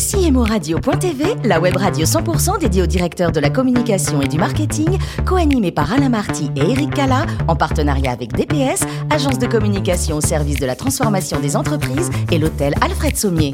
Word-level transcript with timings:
CMORadio.tv, 0.00 1.36
la 1.44 1.60
web 1.60 1.76
radio 1.76 2.06
100% 2.06 2.58
dédiée 2.58 2.82
aux 2.82 2.86
directeurs 2.86 3.32
de 3.32 3.40
la 3.40 3.50
communication 3.50 4.20
et 4.20 4.28
du 4.28 4.38
marketing, 4.38 4.98
co-animée 5.26 5.72
par 5.72 5.92
Alain 5.92 6.08
Marty 6.08 6.50
et 6.56 6.60
Eric 6.60 6.94
Cala, 6.94 7.26
en 7.48 7.56
partenariat 7.56 8.12
avec 8.12 8.32
DPS, 8.32 8.82
agence 9.10 9.38
de 9.38 9.46
communication 9.46 10.16
au 10.16 10.20
service 10.20 10.58
de 10.58 10.66
la 10.66 10.74
transformation 10.74 11.38
des 11.38 11.56
entreprises, 11.56 12.10
et 12.30 12.38
l'hôtel 12.38 12.74
Alfred 12.80 13.16
Sommier. 13.16 13.52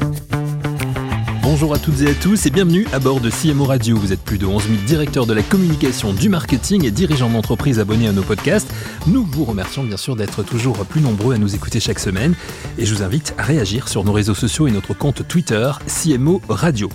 Bonjour 1.48 1.72
à 1.72 1.78
toutes 1.78 2.00
et 2.00 2.10
à 2.10 2.14
tous 2.14 2.44
et 2.46 2.50
bienvenue 2.50 2.88
à 2.92 2.98
bord 2.98 3.20
de 3.20 3.30
CMO 3.30 3.66
Radio. 3.66 3.96
Vous 3.96 4.12
êtes 4.12 4.20
plus 4.20 4.36
de 4.36 4.46
11 4.46 4.64
000 4.64 4.78
directeurs 4.84 5.26
de 5.26 5.32
la 5.32 5.44
communication, 5.44 6.12
du 6.12 6.28
marketing 6.28 6.84
et 6.84 6.90
dirigeants 6.90 7.30
d'entreprise 7.30 7.78
abonnés 7.78 8.08
à 8.08 8.12
nos 8.12 8.24
podcasts. 8.24 8.68
Nous 9.06 9.24
vous 9.24 9.44
remercions 9.44 9.84
bien 9.84 9.96
sûr 9.96 10.16
d'être 10.16 10.42
toujours 10.42 10.84
plus 10.86 11.00
nombreux 11.00 11.36
à 11.36 11.38
nous 11.38 11.54
écouter 11.54 11.78
chaque 11.78 12.00
semaine 12.00 12.34
et 12.78 12.84
je 12.84 12.92
vous 12.92 13.04
invite 13.04 13.32
à 13.38 13.44
réagir 13.44 13.86
sur 13.86 14.02
nos 14.02 14.12
réseaux 14.12 14.34
sociaux 14.34 14.66
et 14.66 14.72
notre 14.72 14.92
compte 14.92 15.28
Twitter 15.28 15.70
CMO 15.86 16.42
Radio. 16.48 16.88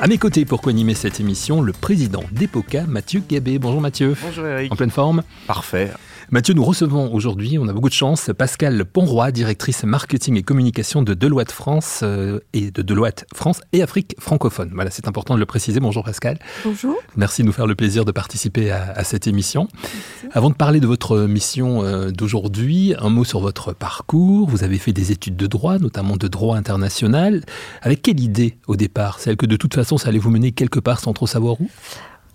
À 0.00 0.06
mes 0.06 0.16
côtés 0.16 0.46
pour 0.46 0.62
co-animer 0.62 0.94
cette 0.94 1.20
émission, 1.20 1.60
le 1.60 1.72
président 1.72 2.24
d'EPOCA, 2.32 2.84
Mathieu 2.86 3.22
Gabé. 3.28 3.58
Bonjour 3.58 3.82
Mathieu. 3.82 4.16
Bonjour 4.22 4.46
Eric. 4.46 4.72
En 4.72 4.76
pleine 4.76 4.90
forme? 4.90 5.22
Parfait. 5.46 5.92
Mathieu, 6.30 6.52
nous 6.52 6.62
recevons 6.62 7.10
aujourd'hui, 7.14 7.56
on 7.58 7.68
a 7.68 7.72
beaucoup 7.72 7.88
de 7.88 7.94
chance, 7.94 8.30
Pascal 8.36 8.84
Ponroy, 8.84 9.32
directrice 9.32 9.84
marketing 9.84 10.36
et 10.36 10.42
communication 10.42 11.00
de 11.00 11.14
Deloitte 11.14 11.52
France 11.52 12.00
euh, 12.02 12.40
et 12.52 12.70
de 12.70 12.82
Deloitte 12.82 13.24
France 13.34 13.62
et 13.72 13.82
Afrique 13.82 14.14
francophone. 14.18 14.70
Voilà, 14.74 14.90
c'est 14.90 15.08
important 15.08 15.36
de 15.36 15.40
le 15.40 15.46
préciser. 15.46 15.80
Bonjour 15.80 16.04
Pascal. 16.04 16.38
Bonjour. 16.66 16.96
Merci 17.16 17.40
de 17.40 17.46
nous 17.46 17.52
faire 17.52 17.66
le 17.66 17.74
plaisir 17.74 18.04
de 18.04 18.12
participer 18.12 18.70
à, 18.70 19.02
cette 19.04 19.26
émission. 19.26 19.68
Avant 20.34 20.50
de 20.50 20.54
parler 20.54 20.80
de 20.80 20.86
votre 20.86 21.20
mission 21.20 21.82
euh, 21.82 22.10
d'aujourd'hui, 22.10 22.92
un 22.98 23.08
mot 23.08 23.24
sur 23.24 23.40
votre 23.40 23.72
parcours. 23.72 24.50
Vous 24.50 24.64
avez 24.64 24.76
fait 24.76 24.92
des 24.92 25.12
études 25.12 25.36
de 25.36 25.46
droit, 25.46 25.78
notamment 25.78 26.18
de 26.18 26.28
droit 26.28 26.58
international. 26.58 27.42
Avec 27.80 28.02
quelle 28.02 28.20
idée 28.20 28.58
au 28.66 28.76
départ? 28.76 29.18
Celle 29.18 29.38
que 29.38 29.46
de 29.46 29.56
toute 29.56 29.72
façon, 29.72 29.96
ça 29.96 30.10
allait 30.10 30.18
vous 30.18 30.30
mener 30.30 30.52
quelque 30.52 30.78
part 30.78 31.00
sans 31.00 31.14
trop 31.14 31.26
savoir 31.26 31.58
où? 31.58 31.70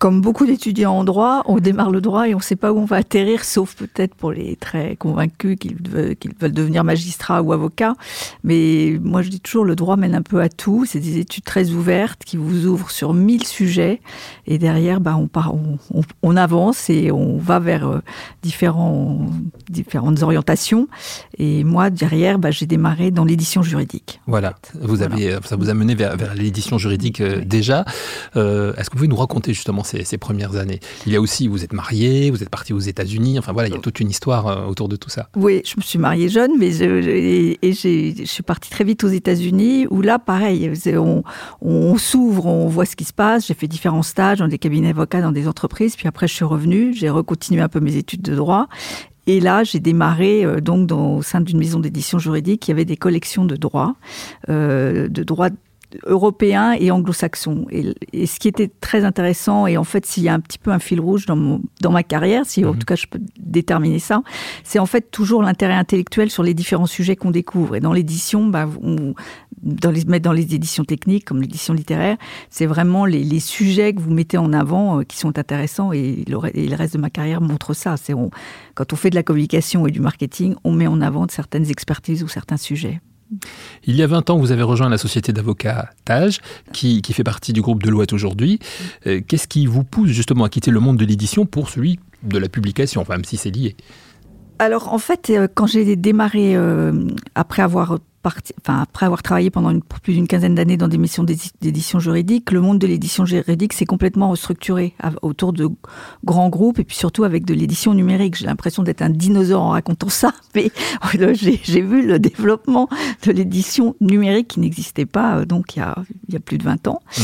Comme 0.03 0.19
beaucoup 0.19 0.45
d'étudiants 0.45 0.97
en 0.97 1.05
droit, 1.05 1.43
on 1.45 1.59
démarre 1.59 1.89
le 1.89 2.01
droit 2.01 2.27
et 2.27 2.33
on 2.33 2.39
ne 2.39 2.43
sait 2.43 2.57
pas 2.57 2.73
où 2.73 2.77
on 2.77 2.83
va 2.83 2.97
atterrir, 2.97 3.45
sauf 3.45 3.73
peut-être 3.73 4.15
pour 4.15 4.33
les 4.33 4.57
très 4.57 4.97
convaincus 4.97 5.57
qu'ils 5.57 5.77
veulent, 5.77 6.17
devenir 6.51 6.83
magistrats 6.83 7.41
ou 7.41 7.53
avocats. 7.53 7.95
Mais 8.43 8.99
moi, 9.01 9.21
je 9.21 9.29
dis 9.29 9.39
toujours, 9.39 9.63
le 9.63 9.77
droit 9.77 9.95
mène 9.95 10.13
un 10.13 10.21
peu 10.21 10.41
à 10.41 10.49
tout. 10.49 10.83
C'est 10.85 10.99
des 10.99 11.19
études 11.19 11.45
très 11.45 11.69
ouvertes 11.69 12.25
qui 12.25 12.35
vous 12.35 12.65
ouvrent 12.65 12.91
sur 12.91 13.13
mille 13.13 13.45
sujets. 13.45 14.01
Et 14.45 14.57
derrière, 14.57 14.99
bah, 14.99 15.15
on, 15.17 15.27
part, 15.27 15.53
on, 16.21 16.35
avance 16.35 16.89
et 16.89 17.09
on 17.09 17.37
va 17.37 17.59
vers 17.59 17.87
euh, 17.87 18.01
différents, 18.41 19.25
différentes 19.69 20.21
orientations. 20.21 20.89
Et 21.37 21.63
moi, 21.63 21.89
derrière, 21.89 22.39
bah, 22.39 22.51
j'ai 22.51 22.65
démarré 22.65 23.09
dans 23.09 23.23
l'édition 23.23 23.63
juridique. 23.63 24.19
Voilà, 24.27 24.55
vous 24.81 25.01
avez, 25.01 25.37
ça 25.45 25.55
vous 25.55 25.69
a 25.69 25.73
mené 25.73 25.95
vers, 25.95 26.17
l'édition 26.35 26.77
juridique 26.77 27.21
euh, 27.21 27.39
déjà. 27.45 27.85
Euh, 28.35 28.73
est-ce 28.75 28.89
que 28.89 28.95
vous 28.95 28.97
pouvez 28.97 29.07
nous 29.07 29.15
raconter 29.15 29.53
justement 29.53 29.85
ces, 30.03 30.17
premières 30.17 30.55
années. 30.55 30.79
Il 31.05 31.13
y 31.13 31.15
a 31.15 31.21
aussi, 31.21 31.47
vous 31.47 31.63
êtes 31.63 31.73
marié, 31.73 32.31
vous 32.31 32.43
êtes 32.43 32.49
parti 32.49 32.73
aux 32.73 32.79
États-Unis, 32.79 33.39
enfin 33.39 33.51
voilà, 33.51 33.69
il 33.69 33.73
y 33.73 33.77
a 33.77 33.79
toute 33.79 33.99
une 33.99 34.09
histoire 34.09 34.47
euh, 34.47 34.65
autour 34.65 34.89
de 34.89 34.95
tout 34.95 35.09
ça. 35.09 35.29
Oui, 35.35 35.61
je 35.65 35.75
me 35.77 35.81
suis 35.81 35.99
mariée 35.99 36.29
jeune, 36.29 36.51
mais 36.57 36.71
je, 36.71 38.23
suis 38.25 38.43
partie 38.43 38.69
très 38.69 38.83
vite 38.83 39.03
aux 39.03 39.09
États-Unis, 39.09 39.87
où 39.89 40.01
là, 40.01 40.19
pareil, 40.19 40.71
on, 41.61 41.97
s'ouvre, 41.97 42.45
on 42.45 42.67
voit 42.67 42.85
ce 42.85 42.95
qui 42.95 43.05
se 43.05 43.13
passe. 43.13 43.47
J'ai 43.47 43.53
fait 43.53 43.67
différents 43.67 44.03
stages 44.03 44.39
dans 44.39 44.47
des 44.47 44.57
cabinets 44.57 44.89
avocats, 44.89 45.21
dans 45.21 45.31
des 45.31 45.47
entreprises, 45.47 45.95
puis 45.95 46.07
après 46.07 46.27
je 46.27 46.33
suis 46.33 46.45
revenue, 46.45 46.93
j'ai 46.93 47.09
recontinué 47.09 47.61
un 47.61 47.69
peu 47.69 47.79
mes 47.79 47.95
études 47.95 48.21
de 48.21 48.35
droit. 48.35 48.67
Et 49.25 49.39
là, 49.39 49.63
j'ai 49.63 49.79
démarré 49.79 50.43
euh, 50.43 50.59
donc 50.59 50.91
au 50.91 51.21
sein 51.21 51.41
d'une 51.41 51.57
maison 51.57 51.79
d'édition 51.79 52.19
juridique 52.19 52.61
qui 52.61 52.71
avait 52.71 52.85
des 52.85 52.97
collections 52.97 53.45
de 53.45 53.55
droits, 53.55 53.95
euh, 54.49 55.07
de 55.07 55.23
droits 55.23 55.49
européen 56.05 56.73
et 56.73 56.91
anglo-saxon. 56.91 57.65
Et, 57.71 58.25
ce 58.25 58.39
qui 58.39 58.47
était 58.47 58.71
très 58.81 59.03
intéressant, 59.03 59.67
et 59.67 59.77
en 59.77 59.83
fait, 59.83 60.05
s'il 60.05 60.23
y 60.23 60.29
a 60.29 60.33
un 60.33 60.39
petit 60.39 60.57
peu 60.57 60.71
un 60.71 60.79
fil 60.79 60.99
rouge 60.99 61.25
dans, 61.25 61.35
mon, 61.35 61.61
dans 61.81 61.91
ma 61.91 62.03
carrière, 62.03 62.45
si 62.45 62.63
en 62.65 62.73
mhm. 62.73 62.79
tout 62.79 62.85
cas 62.85 62.95
je 62.95 63.07
peux 63.07 63.19
déterminer 63.39 63.99
ça, 63.99 64.23
c'est 64.63 64.79
en 64.79 64.85
fait 64.85 65.11
toujours 65.11 65.43
l'intérêt 65.43 65.73
intellectuel 65.73 66.29
sur 66.29 66.43
les 66.43 66.53
différents 66.53 66.85
sujets 66.85 67.15
qu'on 67.15 67.31
découvre. 67.31 67.75
Et 67.75 67.79
dans 67.79 67.93
l'édition, 67.93 68.47
bah, 68.47 68.67
dans 69.61 69.91
les, 69.91 70.03
dans 70.03 70.31
les 70.31 70.55
éditions 70.55 70.83
techniques, 70.83 71.25
comme 71.25 71.41
l'édition 71.41 71.73
littéraire, 71.73 72.17
c'est 72.49 72.65
vraiment 72.65 73.05
les, 73.05 73.23
les, 73.23 73.39
sujets 73.39 73.93
que 73.93 73.99
vous 73.99 74.13
mettez 74.13 74.37
en 74.37 74.53
avant 74.53 74.99
euh, 74.99 75.03
qui 75.03 75.17
sont 75.17 75.37
intéressants, 75.37 75.91
et 75.91 76.23
le, 76.27 76.37
et 76.53 76.67
le, 76.67 76.75
reste 76.75 76.93
de 76.95 76.99
ma 76.99 77.09
carrière 77.09 77.41
montre 77.41 77.73
ça. 77.73 77.97
C'est 77.97 78.13
quand 78.75 78.93
on 78.93 78.95
fait 78.95 79.09
de 79.09 79.15
la 79.15 79.23
communication 79.23 79.87
et 79.87 79.91
du 79.91 79.99
marketing, 79.99 80.55
on 80.63 80.71
met 80.71 80.87
en 80.87 81.01
avant 81.01 81.25
certaines 81.29 81.69
expertises 81.69 82.23
ou 82.23 82.27
certains 82.27 82.57
sujets. 82.57 83.01
Il 83.85 83.95
y 83.95 84.03
a 84.03 84.07
20 84.07 84.29
ans, 84.29 84.37
vous 84.37 84.51
avez 84.51 84.63
rejoint 84.63 84.89
la 84.89 84.97
société 84.97 85.33
d'avocats 85.33 85.89
Tage, 86.05 86.39
qui, 86.71 87.01
fait 87.03 87.23
partie 87.23 87.53
du 87.53 87.61
groupe 87.61 87.83
Deloitte 87.83 88.13
aujourd'hui. 88.13 88.59
Euh, 89.07 89.21
qu'est-ce 89.27 89.47
qui 89.47 89.65
vous 89.65 89.83
pousse 89.83 90.09
justement 90.09 90.45
à 90.45 90.49
quitter 90.49 90.71
le 90.71 90.79
monde 90.79 90.97
de 90.97 91.05
l'édition 91.05 91.45
pour 91.45 91.69
celui 91.69 91.99
de 92.23 92.37
la 92.37 92.49
publication, 92.49 93.05
même 93.09 93.25
si 93.25 93.37
c'est 93.37 93.51
lié? 93.51 93.75
Alors 94.59 94.93
en 94.93 94.99
fait, 94.99 95.29
euh, 95.29 95.47
quand 95.53 95.67
j'ai 95.67 95.95
démarré, 95.95 96.55
euh, 96.55 97.07
après 97.35 97.61
avoir 97.61 97.99
après 98.23 99.05
avoir 99.05 99.21
travaillé 99.23 99.49
pendant 99.49 99.77
plus 99.79 100.13
d'une 100.13 100.27
quinzaine 100.27 100.55
d'années 100.55 100.77
dans 100.77 100.87
des 100.87 100.97
missions 100.97 101.23
d'édition 101.23 101.99
juridique, 101.99 102.51
le 102.51 102.61
monde 102.61 102.79
de 102.79 102.87
l'édition 102.87 103.25
juridique 103.25 103.73
s'est 103.73 103.85
complètement 103.85 104.29
restructuré 104.29 104.93
autour 105.21 105.53
de 105.53 105.69
grands 106.23 106.49
groupes 106.49 106.79
et 106.79 106.83
puis 106.83 106.95
surtout 106.95 107.23
avec 107.23 107.45
de 107.45 107.53
l'édition 107.53 107.93
numérique. 107.93 108.35
J'ai 108.37 108.45
l'impression 108.45 108.83
d'être 108.83 109.01
un 109.01 109.09
dinosaure 109.09 109.61
en 109.61 109.69
racontant 109.69 110.09
ça, 110.09 110.33
mais 110.55 110.71
j'ai 111.33 111.81
vu 111.81 112.05
le 112.05 112.19
développement 112.19 112.87
de 113.25 113.31
l'édition 113.31 113.95
numérique 113.99 114.49
qui 114.49 114.59
n'existait 114.59 115.05
pas 115.05 115.37
euh, 115.37 115.45
donc 115.45 115.75
il 115.75 115.79
y, 115.79 115.81
a, 115.81 115.95
il 116.27 116.33
y 116.33 116.37
a 116.37 116.39
plus 116.39 116.57
de 116.57 116.63
20 116.63 116.87
ans. 116.87 117.01
Mmh. 117.17 117.21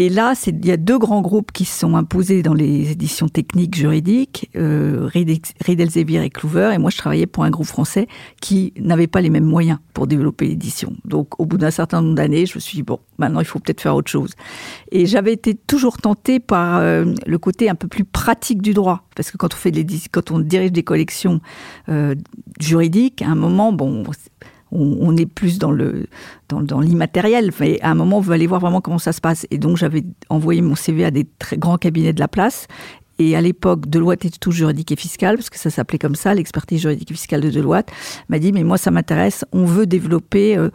Et 0.00 0.08
là, 0.08 0.32
il 0.46 0.64
y 0.64 0.70
a 0.70 0.78
deux 0.78 0.98
grands 0.98 1.20
groupes 1.20 1.52
qui 1.52 1.66
se 1.66 1.80
sont 1.80 1.94
imposés 1.94 2.42
dans 2.42 2.54
les 2.54 2.90
éditions 2.90 3.28
techniques 3.28 3.74
juridiques, 3.74 4.48
euh, 4.56 5.10
et 5.14 6.30
Clover. 6.30 6.70
Et 6.74 6.78
moi, 6.78 6.88
je 6.88 6.96
travaillais 6.96 7.26
pour 7.26 7.44
un 7.44 7.50
groupe 7.50 7.66
français 7.66 8.08
qui 8.40 8.72
n'avait 8.78 9.08
pas 9.08 9.20
les 9.20 9.28
mêmes 9.28 9.44
moyens 9.44 9.78
pour 9.92 10.06
développer 10.06 10.46
l'édition. 10.46 10.94
Donc, 11.04 11.38
au 11.38 11.44
bout 11.44 11.58
d'un 11.58 11.70
certain 11.70 12.00
nombre 12.00 12.14
d'années, 12.14 12.46
je 12.46 12.54
me 12.54 12.60
suis 12.60 12.76
dit, 12.76 12.82
bon, 12.82 12.98
maintenant, 13.18 13.40
il 13.40 13.44
faut 13.44 13.58
peut-être 13.58 13.82
faire 13.82 13.94
autre 13.94 14.10
chose. 14.10 14.32
Et 14.90 15.04
j'avais 15.04 15.34
été 15.34 15.54
toujours 15.54 15.98
tentée 15.98 16.40
par 16.40 16.78
euh, 16.78 17.04
le 17.26 17.38
côté 17.38 17.68
un 17.68 17.74
peu 17.74 17.86
plus 17.86 18.06
pratique 18.06 18.62
du 18.62 18.72
droit. 18.72 19.04
Parce 19.14 19.30
que 19.30 19.36
quand 19.36 19.52
on, 19.52 19.56
fait 19.58 19.70
quand 20.10 20.30
on 20.30 20.38
dirige 20.38 20.72
des 20.72 20.82
collections 20.82 21.42
euh, 21.90 22.14
juridiques, 22.58 23.20
à 23.20 23.28
un 23.28 23.34
moment, 23.34 23.70
bon 23.70 24.02
on, 24.72 25.16
est 25.16 25.26
plus 25.26 25.58
dans 25.58 25.70
le 25.70 26.06
dans, 26.48 26.80
l'immatériel. 26.80 27.50
Mais 27.60 27.80
à 27.80 27.90
un 27.90 27.94
moment, 27.94 28.18
on 28.18 28.20
veut 28.20 28.34
aller 28.34 28.46
voir 28.46 28.60
vraiment 28.60 28.80
comment 28.80 28.98
ça 28.98 29.12
se 29.12 29.20
passe. 29.20 29.46
Et 29.50 29.58
donc, 29.58 29.76
j'avais 29.76 30.04
envoyé 30.28 30.62
mon 30.62 30.74
CV 30.74 31.04
à 31.04 31.10
des 31.10 31.26
très 31.38 31.56
grands 31.56 31.78
cabinets 31.78 32.12
de 32.12 32.20
la 32.20 32.28
place. 32.28 32.66
Et 33.18 33.36
à 33.36 33.42
l'époque, 33.42 33.88
Deloitte 33.88 34.24
et 34.24 34.30
tout 34.30 34.50
juridique 34.50 34.92
et 34.92 34.96
fiscal, 34.96 35.36
parce 35.36 35.50
que 35.50 35.58
ça 35.58 35.68
s'appelait 35.68 35.98
comme 35.98 36.14
ça, 36.14 36.32
l'expertise 36.32 36.80
juridique 36.80 37.10
et 37.10 37.14
fiscale 37.14 37.42
de 37.42 37.50
Deloitte, 37.50 37.90
m'a 38.30 38.38
dit, 38.38 38.50
mais 38.50 38.64
moi, 38.64 38.78
ça 38.78 38.90
m'intéresse, 38.90 39.44
on 39.52 39.66
veut 39.66 39.84
développer 39.84 40.56
euh, 40.56 40.70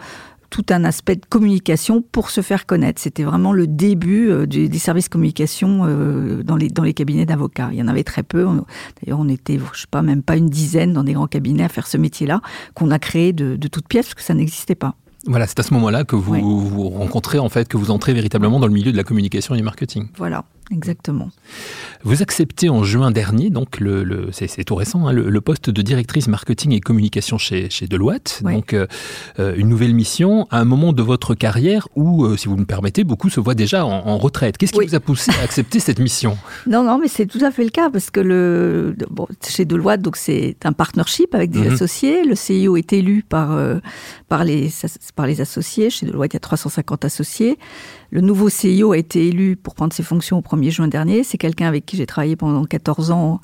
tout 0.55 0.65
un 0.69 0.85
aspect 0.85 1.17
de 1.17 1.25
communication 1.27 2.01
pour 2.01 2.29
se 2.29 2.39
faire 2.39 2.65
connaître. 2.65 3.01
C'était 3.01 3.23
vraiment 3.23 3.51
le 3.51 3.67
début 3.67 4.29
euh, 4.29 4.45
des, 4.45 4.79
services 4.79 5.09
communication 5.09 5.81
euh, 5.83 6.43
dans, 6.43 6.55
les, 6.55 6.69
dans 6.69 6.83
les 6.83 6.93
cabinets 6.93 7.25
d'avocats. 7.25 7.67
Il 7.73 7.77
y 7.77 7.81
en 7.81 7.89
avait 7.89 8.05
très 8.05 8.23
peu. 8.23 8.47
D'ailleurs, 9.03 9.19
on 9.19 9.27
était, 9.27 9.59
je 9.73 9.81
sais 9.81 9.87
pas, 9.91 10.01
même 10.01 10.23
pas 10.23 10.37
une 10.37 10.47
dizaine 10.47 10.93
dans 10.93 11.03
des 11.03 11.11
grands 11.11 11.27
cabinets 11.27 11.65
à 11.65 11.67
faire 11.67 11.87
ce 11.87 11.97
métier-là, 11.97 12.39
qu'on 12.73 12.89
a 12.91 12.99
créé 12.99 13.33
de, 13.33 13.57
de 13.57 13.67
toutes 13.67 13.89
pièces, 13.89 14.05
parce 14.05 14.13
que 14.13 14.21
ça 14.21 14.33
n'existait 14.33 14.75
pas. 14.75 14.95
Voilà, 15.27 15.45
c'est 15.45 15.59
à 15.59 15.63
ce 15.63 15.73
moment-là 15.73 16.05
que 16.05 16.15
vous, 16.15 16.61
vous 16.61 16.87
rencontrez, 16.87 17.39
en 17.39 17.49
fait, 17.49 17.67
que 17.67 17.75
vous 17.75 17.91
entrez 17.91 18.13
véritablement 18.13 18.61
dans 18.61 18.67
le 18.67 18.73
milieu 18.73 18.93
de 18.93 18.97
la 18.97 19.03
communication 19.03 19.55
et 19.55 19.57
du 19.57 19.63
marketing. 19.63 20.07
Voilà. 20.17 20.45
Exactement. 20.71 21.29
Vous 22.03 22.23
acceptez 22.23 22.69
en 22.69 22.83
juin 22.83 23.11
dernier, 23.11 23.49
donc 23.49 23.79
le, 23.79 24.29
c'est 24.31 24.63
tout 24.63 24.75
récent, 24.75 25.07
hein, 25.07 25.13
le, 25.13 25.41
poste 25.41 25.69
de 25.69 25.81
directrice 25.81 26.27
marketing 26.27 26.71
et 26.71 26.79
communication 26.79 27.37
chez, 27.37 27.69
chez 27.69 27.87
Deloitte. 27.87 28.41
Donc 28.43 28.73
euh, 28.73 28.87
euh, 29.39 29.53
une 29.55 29.69
nouvelle 29.69 29.93
mission 29.93 30.47
à 30.49 30.59
un 30.59 30.65
moment 30.65 30.91
de 30.91 31.03
votre 31.03 31.35
carrière 31.35 31.87
où, 31.95 32.25
euh, 32.25 32.35
si 32.35 32.47
vous 32.47 32.57
me 32.57 32.65
permettez, 32.65 33.03
beaucoup 33.03 33.29
se 33.29 33.39
voient 33.39 33.53
déjà 33.53 33.85
en, 33.85 34.17
retraite. 34.17 34.57
Qu'est-ce 34.57 34.71
qui 34.71 34.85
vous 34.85 34.95
a 34.95 34.99
poussé 34.99 35.31
à 35.39 35.43
accepter 35.43 35.79
cette 35.79 35.99
mission? 35.99 36.37
Non, 36.67 36.83
non, 36.83 36.97
mais 36.97 37.07
c'est 37.07 37.25
tout 37.25 37.43
à 37.43 37.51
fait 37.51 37.63
le 37.63 37.69
cas 37.69 37.89
parce 37.89 38.09
que 38.09 38.19
le, 38.19 38.95
bon, 39.09 39.27
chez 39.47 39.65
Deloitte, 39.65 40.01
donc 40.01 40.15
c'est 40.15 40.57
un 40.63 40.73
partnership 40.73 41.33
avec 41.35 41.51
des 41.51 41.59
mhm. 41.59 41.73
associés. 41.73 42.23
Le 42.25 42.35
CIO 42.35 42.75
est 42.75 42.91
élu 42.91 43.23
par, 43.27 43.57
par, 44.27 44.43
les, 44.43 44.69
par 45.15 45.27
les 45.27 45.41
associés. 45.41 45.89
Chez 45.89 46.05
Deloitte, 46.05 46.33
il 46.33 46.35
y 46.35 46.37
a 46.37 46.41
350 46.41 47.05
associés. 47.05 47.57
Le 48.11 48.21
nouveau 48.21 48.49
CIO 48.49 48.91
a 48.91 48.97
été 48.97 49.27
élu 49.27 49.55
pour 49.55 49.75
prendre 49.75 49.93
ses 49.93 50.03
fonctions 50.03 50.37
au 50.37 50.41
1er 50.41 50.69
juin 50.69 50.87
dernier. 50.87 51.23
C'est 51.23 51.37
quelqu'un 51.37 51.67
avec 51.67 51.85
qui 51.85 51.97
j'ai 51.97 52.05
travaillé 52.05 52.35
pendant 52.35 52.63
14 52.63 53.11
ans 53.11 53.41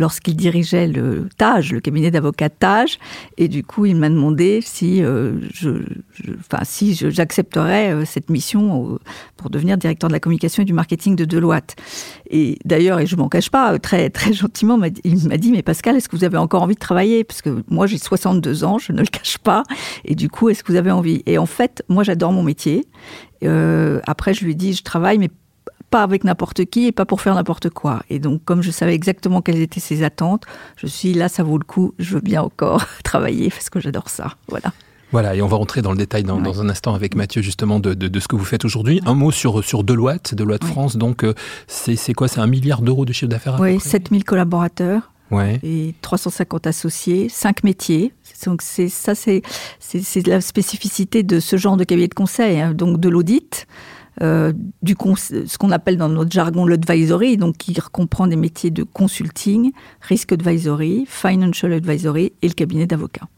lorsqu'il 0.00 0.34
dirigeait 0.34 0.88
le 0.88 1.28
TAGE, 1.36 1.72
le 1.72 1.80
cabinet 1.80 2.10
d'avocats 2.10 2.48
TAGE, 2.48 2.98
et 3.36 3.48
du 3.48 3.62
coup, 3.62 3.86
il 3.86 3.96
m'a 3.96 4.08
demandé 4.08 4.60
si 4.62 5.04
euh, 5.04 5.34
je, 5.52 5.70
enfin, 6.38 6.64
si 6.64 6.94
j'accepterais 6.94 7.92
euh, 7.92 8.04
cette 8.04 8.30
mission 8.30 8.98
pour 9.36 9.50
devenir 9.50 9.76
directeur 9.76 10.08
de 10.08 10.14
la 10.14 10.20
communication 10.20 10.62
et 10.62 10.66
du 10.66 10.72
marketing 10.72 11.16
de 11.16 11.24
Deloitte. 11.24 11.76
Et 12.30 12.58
d'ailleurs, 12.64 12.98
et 12.98 13.06
je 13.06 13.14
m'en 13.16 13.28
cache 13.28 13.50
pas, 13.50 13.78
très 13.78 14.10
très 14.10 14.32
gentiment, 14.32 14.78
il 15.04 15.28
m'a 15.28 15.36
dit 15.36 15.52
mais 15.52 15.62
Pascal, 15.62 15.96
est-ce 15.96 16.08
que 16.08 16.16
vous 16.16 16.24
avez 16.24 16.38
encore 16.38 16.62
envie 16.62 16.74
de 16.74 16.80
travailler? 16.80 17.22
Parce 17.22 17.42
que 17.42 17.62
moi, 17.68 17.86
j'ai 17.86 17.98
62 17.98 18.64
ans, 18.64 18.78
je 18.78 18.92
ne 18.92 19.00
le 19.00 19.06
cache 19.06 19.38
pas, 19.38 19.62
et 20.04 20.14
du 20.14 20.30
coup, 20.30 20.48
est-ce 20.48 20.64
que 20.64 20.72
vous 20.72 20.78
avez 20.78 20.90
envie? 20.90 21.22
Et 21.26 21.38
en 21.38 21.46
fait, 21.46 21.84
moi, 21.88 22.02
j'adore 22.02 22.32
mon 22.32 22.42
métier. 22.42 22.86
Euh, 23.44 24.00
après, 24.06 24.34
je 24.34 24.44
lui 24.44 24.52
ai 24.52 24.54
dit, 24.54 24.72
je 24.74 24.82
travaille, 24.82 25.18
mais 25.18 25.30
pas 25.90 26.02
avec 26.02 26.24
n'importe 26.24 26.64
qui 26.64 26.86
et 26.86 26.92
pas 26.92 27.04
pour 27.04 27.20
faire 27.20 27.34
n'importe 27.34 27.70
quoi. 27.70 28.02
Et 28.08 28.18
donc, 28.18 28.44
comme 28.44 28.62
je 28.62 28.70
savais 28.70 28.94
exactement 28.94 29.42
quelles 29.42 29.60
étaient 29.60 29.80
ses 29.80 30.02
attentes, 30.02 30.44
je 30.76 30.86
suis 30.86 31.14
là, 31.14 31.28
ça 31.28 31.42
vaut 31.42 31.58
le 31.58 31.64
coup, 31.64 31.94
je 31.98 32.14
veux 32.14 32.20
bien 32.20 32.42
encore 32.42 32.84
travailler 33.04 33.50
parce 33.50 33.70
que 33.70 33.80
j'adore 33.80 34.08
ça. 34.08 34.34
Voilà. 34.48 34.72
Voilà, 35.12 35.34
et 35.34 35.42
on 35.42 35.48
va 35.48 35.56
rentrer 35.56 35.82
dans 35.82 35.90
le 35.90 35.98
détail 35.98 36.22
dans, 36.22 36.60
un 36.60 36.68
instant 36.68 36.94
avec 36.94 37.16
Mathieu, 37.16 37.42
justement, 37.42 37.80
de, 37.80 38.20
ce 38.20 38.28
que 38.28 38.36
vous 38.36 38.44
faites 38.44 38.64
aujourd'hui. 38.64 39.00
Un 39.06 39.14
mot 39.14 39.32
sur, 39.32 39.64
sur 39.64 39.82
Deloitte, 39.82 40.36
Deloitte 40.36 40.64
France. 40.64 40.96
Donc, 40.96 41.24
euh, 41.24 41.34
c'est 41.66 42.12
quoi? 42.14 42.28
C'est 42.28 42.38
un 42.38 42.46
milliard 42.46 42.80
d'euros 42.80 43.04
de 43.04 43.12
chiffre 43.12 43.28
d'affaires 43.28 43.58
Oui, 43.58 43.80
7000 43.80 44.22
collaborateurs. 44.22 45.10
Et 45.62 45.94
350 46.02 46.66
associés, 46.66 47.28
5 47.28 47.62
métiers. 47.64 48.12
Donc 48.44 48.62
c'est 48.62 48.88
ça, 48.88 49.14
c'est 49.14 49.42
la 50.26 50.40
spécificité 50.40 51.22
de 51.22 51.40
ce 51.40 51.56
genre 51.56 51.76
de 51.76 51.84
cabinet 51.84 52.08
de 52.08 52.14
conseil, 52.14 52.60
hein. 52.60 52.72
donc 52.72 52.98
de 52.98 53.08
l'audit, 53.08 53.66
euh, 54.22 54.52
du 54.82 54.94
ce 55.16 55.58
qu'on 55.58 55.70
appelle 55.70 55.96
dans 55.96 56.08
notre 56.08 56.30
jargon 56.30 56.66
l'advisory, 56.66 57.36
donc 57.36 57.56
qui 57.56 57.74
comprend 57.92 58.26
des 58.26 58.36
métiers 58.36 58.70
de 58.70 58.82
consulting, 58.82 59.72
risk 60.02 60.32
advisory, 60.32 61.04
financial 61.06 61.72
advisory 61.72 62.32
et 62.42 62.48
le 62.48 62.54
cabinet 62.54 62.86
d'avocats. 62.86 63.28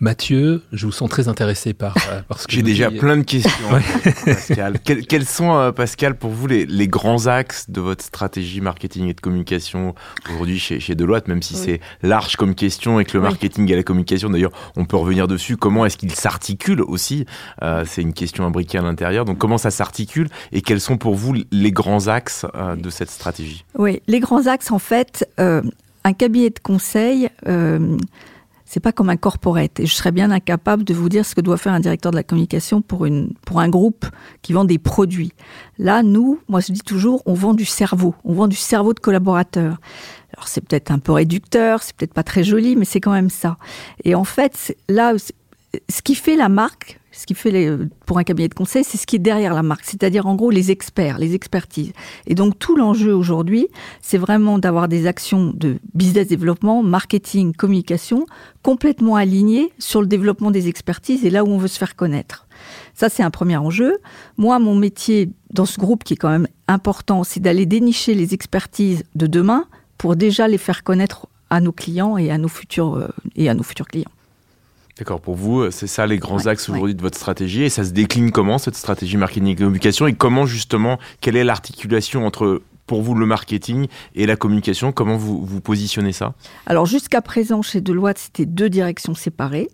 Mathieu, 0.00 0.62
je 0.72 0.86
vous 0.86 0.92
sens 0.92 1.10
très 1.10 1.26
intéressé 1.26 1.74
par, 1.74 1.96
euh, 2.10 2.20
ce 2.36 2.46
que 2.46 2.52
J'ai 2.52 2.62
déjà 2.62 2.88
plein 2.88 3.16
de 3.16 3.24
questions, 3.24 3.66
Pascal. 4.24 4.78
Quels, 4.80 5.24
sont, 5.24 5.56
euh, 5.56 5.72
Pascal, 5.72 6.16
pour 6.16 6.30
vous, 6.30 6.46
les, 6.46 6.88
grands 6.88 7.26
axes 7.26 7.68
de 7.68 7.80
votre 7.80 8.04
stratégie 8.04 8.60
marketing 8.60 9.08
et 9.08 9.14
de 9.14 9.20
communication 9.20 9.96
aujourd'hui 10.30 10.60
chez, 10.60 10.78
chez 10.78 10.94
Deloitte, 10.94 11.26
même 11.26 11.42
si 11.42 11.54
c'est 11.54 11.80
large 12.02 12.36
comme 12.36 12.54
question 12.54 13.00
et 13.00 13.04
que 13.04 13.16
le 13.16 13.22
marketing 13.22 13.70
et 13.72 13.76
la 13.76 13.82
communication, 13.82 14.30
d'ailleurs, 14.30 14.52
on 14.76 14.84
peut 14.84 14.96
revenir 14.96 15.26
dessus. 15.26 15.56
Comment 15.56 15.84
est-ce 15.84 15.96
qu'ils 15.96 16.14
s'articulent 16.14 16.82
aussi 16.82 17.26
euh, 17.62 17.84
C'est 17.84 18.02
une 18.02 18.14
question 18.14 18.46
imbriquée 18.46 18.78
à 18.78 18.82
l'intérieur. 18.82 19.24
Donc, 19.24 19.38
comment 19.38 19.58
ça 19.58 19.72
s'articule 19.72 20.28
et 20.52 20.62
quels 20.62 20.80
sont 20.80 20.96
pour 20.96 21.16
vous 21.16 21.34
les 21.50 21.72
grands 21.72 22.06
axes 22.06 22.46
de 22.76 22.90
cette 22.90 23.10
stratégie? 23.10 23.64
Oui, 23.76 24.00
les 24.06 24.20
grands 24.20 24.46
axes, 24.46 24.70
en 24.70 24.78
fait, 24.78 25.28
un 25.38 26.12
cabinet 26.12 26.50
de 26.50 26.60
conseil 26.62 27.28
c'est 28.68 28.80
pas 28.80 28.92
comme 28.92 29.08
un 29.08 29.16
corporate. 29.16 29.80
Et 29.80 29.86
je 29.86 29.94
serais 29.94 30.12
bien 30.12 30.30
incapable 30.30 30.84
de 30.84 30.92
vous 30.92 31.08
dire 31.08 31.24
ce 31.24 31.34
que 31.34 31.40
doit 31.40 31.56
faire 31.56 31.72
un 31.72 31.80
directeur 31.80 32.12
de 32.12 32.16
la 32.16 32.22
communication 32.22 32.82
pour, 32.82 33.06
une, 33.06 33.32
pour 33.46 33.60
un 33.60 33.68
groupe 33.70 34.04
qui 34.42 34.52
vend 34.52 34.66
des 34.66 34.78
produits. 34.78 35.32
Là, 35.78 36.02
nous, 36.02 36.38
moi 36.48 36.60
je 36.60 36.72
dis 36.72 36.82
toujours, 36.82 37.22
on 37.24 37.32
vend 37.32 37.54
du 37.54 37.64
cerveau. 37.64 38.14
On 38.24 38.34
vend 38.34 38.46
du 38.46 38.56
cerveau 38.56 38.92
de 38.92 39.00
collaborateurs. 39.00 39.78
Alors 40.36 40.48
c'est 40.48 40.60
peut-être 40.60 40.90
un 40.90 40.98
peu 40.98 41.12
réducteur, 41.12 41.82
c'est 41.82 41.96
peut-être 41.96 42.12
pas 42.12 42.22
très 42.22 42.44
joli, 42.44 42.76
mais 42.76 42.84
c'est 42.84 43.00
quand 43.00 43.12
même 43.12 43.30
ça. 43.30 43.56
Et 44.04 44.14
en 44.14 44.24
fait, 44.24 44.76
là, 44.90 45.14
ce 45.88 46.02
qui 46.02 46.14
fait 46.14 46.36
la 46.36 46.48
marque, 46.48 47.00
ce 47.12 47.26
qui 47.26 47.34
fait 47.34 47.50
les, 47.50 47.76
pour 48.06 48.18
un 48.18 48.24
cabinet 48.24 48.48
de 48.48 48.54
conseil, 48.54 48.84
c'est 48.84 48.98
ce 48.98 49.06
qui 49.06 49.16
est 49.16 49.20
derrière 49.20 49.54
la 49.54 49.62
marque, 49.62 49.84
c'est-à-dire 49.84 50.26
en 50.26 50.34
gros 50.34 50.50
les 50.50 50.70
experts, 50.70 51.18
les 51.18 51.34
expertises. 51.34 51.92
Et 52.26 52.34
donc 52.34 52.58
tout 52.58 52.76
l'enjeu 52.76 53.14
aujourd'hui, 53.14 53.68
c'est 54.00 54.18
vraiment 54.18 54.58
d'avoir 54.58 54.88
des 54.88 55.06
actions 55.06 55.52
de 55.54 55.78
business 55.94 56.28
développement, 56.28 56.82
marketing, 56.82 57.54
communication 57.54 58.26
complètement 58.62 59.16
alignées 59.16 59.72
sur 59.78 60.00
le 60.00 60.06
développement 60.06 60.50
des 60.50 60.68
expertises 60.68 61.24
et 61.24 61.30
là 61.30 61.44
où 61.44 61.48
on 61.48 61.58
veut 61.58 61.68
se 61.68 61.78
faire 61.78 61.96
connaître. 61.96 62.46
Ça, 62.94 63.08
c'est 63.08 63.22
un 63.22 63.30
premier 63.30 63.56
enjeu. 63.56 63.98
Moi, 64.36 64.58
mon 64.58 64.74
métier 64.74 65.30
dans 65.50 65.66
ce 65.66 65.78
groupe 65.78 66.04
qui 66.04 66.14
est 66.14 66.16
quand 66.16 66.30
même 66.30 66.48
important, 66.66 67.24
c'est 67.24 67.40
d'aller 67.40 67.66
dénicher 67.66 68.14
les 68.14 68.34
expertises 68.34 69.04
de 69.14 69.26
demain 69.26 69.66
pour 69.96 70.16
déjà 70.16 70.46
les 70.48 70.58
faire 70.58 70.84
connaître 70.84 71.26
à 71.50 71.60
nos 71.60 71.72
clients 71.72 72.18
et 72.18 72.30
à 72.30 72.38
nos 72.38 72.48
futurs, 72.48 72.96
euh, 72.96 73.08
et 73.34 73.48
à 73.48 73.54
nos 73.54 73.62
futurs 73.62 73.86
clients. 73.86 74.10
D'accord, 74.98 75.20
pour 75.20 75.36
vous, 75.36 75.60
euh, 75.60 75.70
c'est 75.70 75.86
ça 75.86 76.06
les 76.06 76.18
grands 76.18 76.46
axes 76.46 76.68
aujourd'hui 76.68 76.96
de 76.96 77.02
votre 77.02 77.16
stratégie 77.16 77.62
et 77.62 77.68
ça 77.68 77.84
se 77.84 77.92
décline 77.92 78.32
comment 78.32 78.58
cette 78.58 78.74
stratégie 78.74 79.16
marketing 79.16 79.46
et 79.46 79.54
communication 79.54 80.08
et 80.08 80.12
comment 80.12 80.44
justement, 80.44 80.98
quelle 81.20 81.36
est 81.36 81.44
l'articulation 81.44 82.26
entre 82.26 82.62
pour 82.86 83.02
vous 83.02 83.14
le 83.14 83.24
marketing 83.24 83.86
et 84.16 84.26
la 84.26 84.34
communication? 84.34 84.90
Comment 84.90 85.16
vous, 85.16 85.44
vous 85.44 85.60
positionnez 85.60 86.12
ça? 86.12 86.34
Alors 86.66 86.86
jusqu'à 86.86 87.22
présent 87.22 87.62
chez 87.62 87.80
Deloitte, 87.80 88.18
c'était 88.18 88.46
deux 88.46 88.68
directions 88.68 89.14
séparées. 89.14 89.68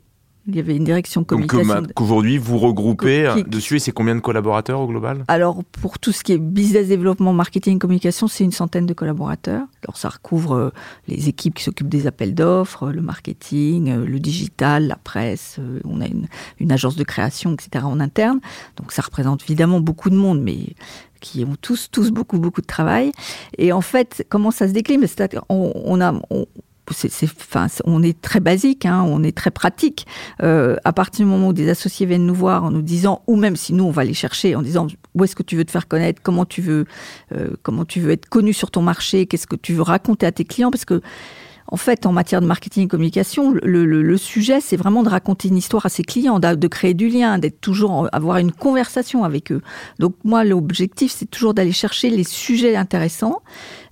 Il 0.47 0.57
y 0.57 0.59
avait 0.59 0.77
une 0.77 0.85
direction 0.85 1.25
communication. 1.25 1.75
Donc 1.75 1.93
qu'aujourd'hui 1.95 2.37
vous 2.37 2.59
regroupez 2.59 3.45
dessus 3.47 3.77
et 3.77 3.79
c'est 3.79 3.93
combien 3.93 4.15
de 4.15 4.21
collaborateurs 4.21 4.81
au 4.81 4.87
global? 4.87 5.25
Alors 5.29 5.65
pour 5.65 5.99
tout 5.99 6.13
ce 6.13 6.23
qui 6.23 6.33
est 6.33 6.39
business 6.39 6.89
développement, 6.89 7.33
marketing, 7.33 7.79
communication, 7.79 8.29
c'est 8.29 8.45
une 8.45 8.53
centaine 8.53 8.87
de 8.87 8.93
collaborateurs. 8.93 9.67
Alors 9.83 9.97
ça 9.97 10.11
recouvre 10.11 10.55
euh, 10.55 10.71
les 11.09 11.29
équipes 11.29 11.55
qui 11.55 11.65
s'occupent 11.65 11.89
des 11.89 12.07
appels 12.07 12.35
d'offres, 12.35 12.91
le 12.91 13.01
marketing, 13.01 13.91
euh, 13.91 14.05
le 14.05 14.21
digital, 14.21 14.87
la 14.87 14.97
presse. 14.97 15.57
Euh, 15.61 15.81
on 15.85 16.01
a 16.01 16.07
une, 16.07 16.29
une 16.59 16.73
agence 16.73 16.97
de 16.97 17.05
création, 17.05 17.55
etc. 17.55 17.85
en 17.87 17.99
interne. 18.01 18.41
Donc 18.77 18.93
ça 18.93 19.03
représente 19.03 19.43
évidemment 19.45 19.81
beaucoup 19.81 20.11
de 20.11 20.17
monde, 20.17 20.43
mais 20.43 20.75
qui 21.21 21.43
ont 21.45 21.57
tous, 21.61 21.89
tous 21.91 22.11
beaucoup, 22.11 22.39
beaucoup 22.39 22.61
de 22.61 22.67
travail. 22.67 23.13
Et 23.57 23.73
en 23.73 23.81
fait, 23.81 24.27
comment 24.29 24.51
ça 24.51 24.69
se 24.69 24.75
décline? 24.75 25.05
On, 25.49 25.73
on, 25.75 26.01
a, 26.03 26.13
on 27.85 28.03
est 28.03 28.21
très 28.21 28.41
basique, 28.41 28.87
hein, 28.87 29.05
on 29.07 29.23
est 29.23 29.37
très 29.37 29.51
pratique. 29.51 30.07
Euh, 30.43 30.77
à 30.85 30.93
partir 30.93 31.25
du 31.25 31.31
moment 31.31 31.49
où 31.49 31.53
des 31.53 31.69
associés 31.69 32.07
viennent 32.07 32.27
nous 32.27 32.35
voir 32.35 32.65
en 32.65 32.71
nous 32.71 32.83
disant, 32.83 33.23
ou 33.27 33.37
même 33.37 33.57
si 33.57 33.73
nous 33.73 33.85
on 33.85 33.91
va 33.91 34.05
les 34.05 34.15
chercher 34.15 34.55
en 34.55 34.63
disant 34.63 34.87
où 35.15 35.25
est-ce 35.25 35.37
que 35.37 35.43
tu 35.43 35.57
veux 35.57 35.65
te 35.65 35.71
faire 35.71 35.89
connaître, 35.89 36.21
comment 36.23 36.45
tu 36.45 36.61
veux, 36.61 36.87
euh, 37.33 37.51
comment 37.63 37.85
tu 37.85 38.01
veux 38.01 38.11
être 38.11 38.29
connu 38.29 38.53
sur 38.53 38.71
ton 38.71 38.83
marché, 38.83 39.27
qu'est-ce 39.27 39.47
que 39.47 39.57
tu 39.57 39.75
veux 39.75 39.83
raconter 39.83 40.27
à 40.27 40.33
tes 40.33 40.45
clients, 40.45 40.71
parce 40.71 40.85
que 40.85 41.01
en 41.67 41.77
fait, 41.77 42.07
en 42.07 42.13
matière 42.13 42.41
de 42.41 42.47
marketing 42.47 42.85
et 42.85 42.89
communication, 42.89 43.55
le, 43.63 44.17
sujet, 44.17 44.61
c'est 44.61 44.77
vraiment 44.77 45.03
de 45.03 45.09
raconter 45.09 45.49
une 45.49 45.57
histoire 45.57 45.87
à 45.87 45.89
ses 45.89 46.05
clients, 46.05 46.39
de, 46.39 46.69
créer 46.69 46.95
du 46.95 47.09
lien, 47.09 47.39
d'être 47.39 47.61
toujours, 47.61 48.09
avoir 48.13 48.37
une 48.37 48.53
conversation 48.53 49.25
avec 49.25 49.51
eux. 49.51 49.63
Donc 49.99 50.15
moi, 50.25 50.45
l'objectif, 50.45 51.13
c'est 51.13 51.27
toujours 51.27 51.55
d'aller 51.55 51.73
chercher 51.73 52.11
les 52.11 52.25
sujets 52.25 52.77
intéressants 52.77 53.43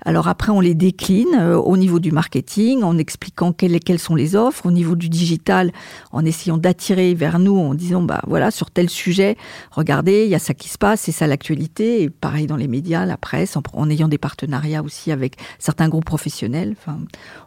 alors 0.05 0.29
après, 0.29 0.51
on 0.51 0.61
les 0.61 0.75
décline 0.75 1.35
euh, 1.35 1.57
au 1.57 1.77
niveau 1.77 2.01
du 2.01 2.13
marketing, 2.13 2.83
en 2.83 2.99
expliquant 2.99 3.53
quelles, 3.53 3.79
quelles 3.81 3.99
sont 3.99 4.15
les 4.15 4.35
offres, 4.35 4.67
au 4.67 4.71
niveau 4.71 4.97
du 4.97 5.09
digital, 5.09 5.73
en 6.11 6.25
essayant 6.25 6.59
d'attirer 6.59 7.15
vers 7.15 7.39
nous, 7.39 7.57
en 7.57 7.75
disant, 7.75 8.03
bah 8.03 8.21
voilà, 8.27 8.51
sur 8.51 8.71
tel 8.71 8.89
sujet, 8.89 9.37
regardez, 9.71 10.25
il 10.25 10.31
y 10.31 10.35
a 10.35 10.39
ça 10.39 10.55
qui 10.55 10.69
se 10.69 10.79
passe, 10.79 11.03
c'est 11.03 11.13
ça 11.13 11.27
l'actualité. 11.27 12.03
Et 12.03 12.11
pareil 12.11 12.47
dans 12.47 12.57
les 12.57 12.69
médias, 12.69 13.07
la 13.07 13.17
presse, 13.17 13.57
en, 13.57 13.91
ayant 13.91 14.09
des 14.09 14.19
partenariats 14.19 14.83
aussi 14.83 15.13
avec 15.13 15.37
certains 15.59 15.89
groupes 15.89 16.05
professionnels. 16.05 16.75
Enfin, 16.79 16.99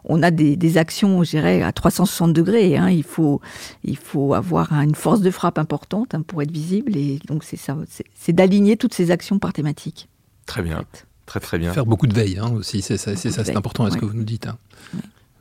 on 0.04 0.22
a 0.22 0.30
des, 0.30 0.78
actions, 0.78 1.22
je 1.22 1.30
dirais, 1.30 1.62
à 1.62 1.72
360 1.72 2.32
degrés. 2.32 2.76
Hein. 2.76 2.90
Il, 2.90 3.04
faut, 3.04 3.40
il 3.84 3.96
faut 3.96 4.34
avoir 4.34 4.72
une 4.72 4.94
force 4.94 5.20
de 5.20 5.30
frappe 5.30 5.58
importante 5.58 6.14
hein, 6.14 6.22
pour 6.22 6.42
être 6.42 6.50
visible. 6.50 6.96
Et 6.96 7.18
donc, 7.26 7.44
c'est 7.44 7.56
ça, 7.56 7.76
c'est 8.14 8.32
d'aligner 8.32 8.76
toutes 8.76 8.94
ces 8.94 9.10
actions 9.10 9.38
par 9.38 9.52
thématique. 9.52 10.08
Très 10.46 10.62
bien. 10.62 10.84
Très 11.26 11.40
très 11.40 11.58
bien. 11.58 11.72
Faire 11.72 11.86
beaucoup 11.86 12.06
de 12.06 12.14
veille 12.14 12.38
hein, 12.38 12.52
aussi, 12.56 12.82
c'est 12.82 12.96
ça, 12.96 13.16
c'est 13.16 13.56
important 13.56 13.84
à 13.84 13.90
ce 13.90 13.96
que 13.96 14.04
vous 14.04 14.14
nous 14.14 14.24
dites. 14.24 14.46
Hein. 14.46 14.56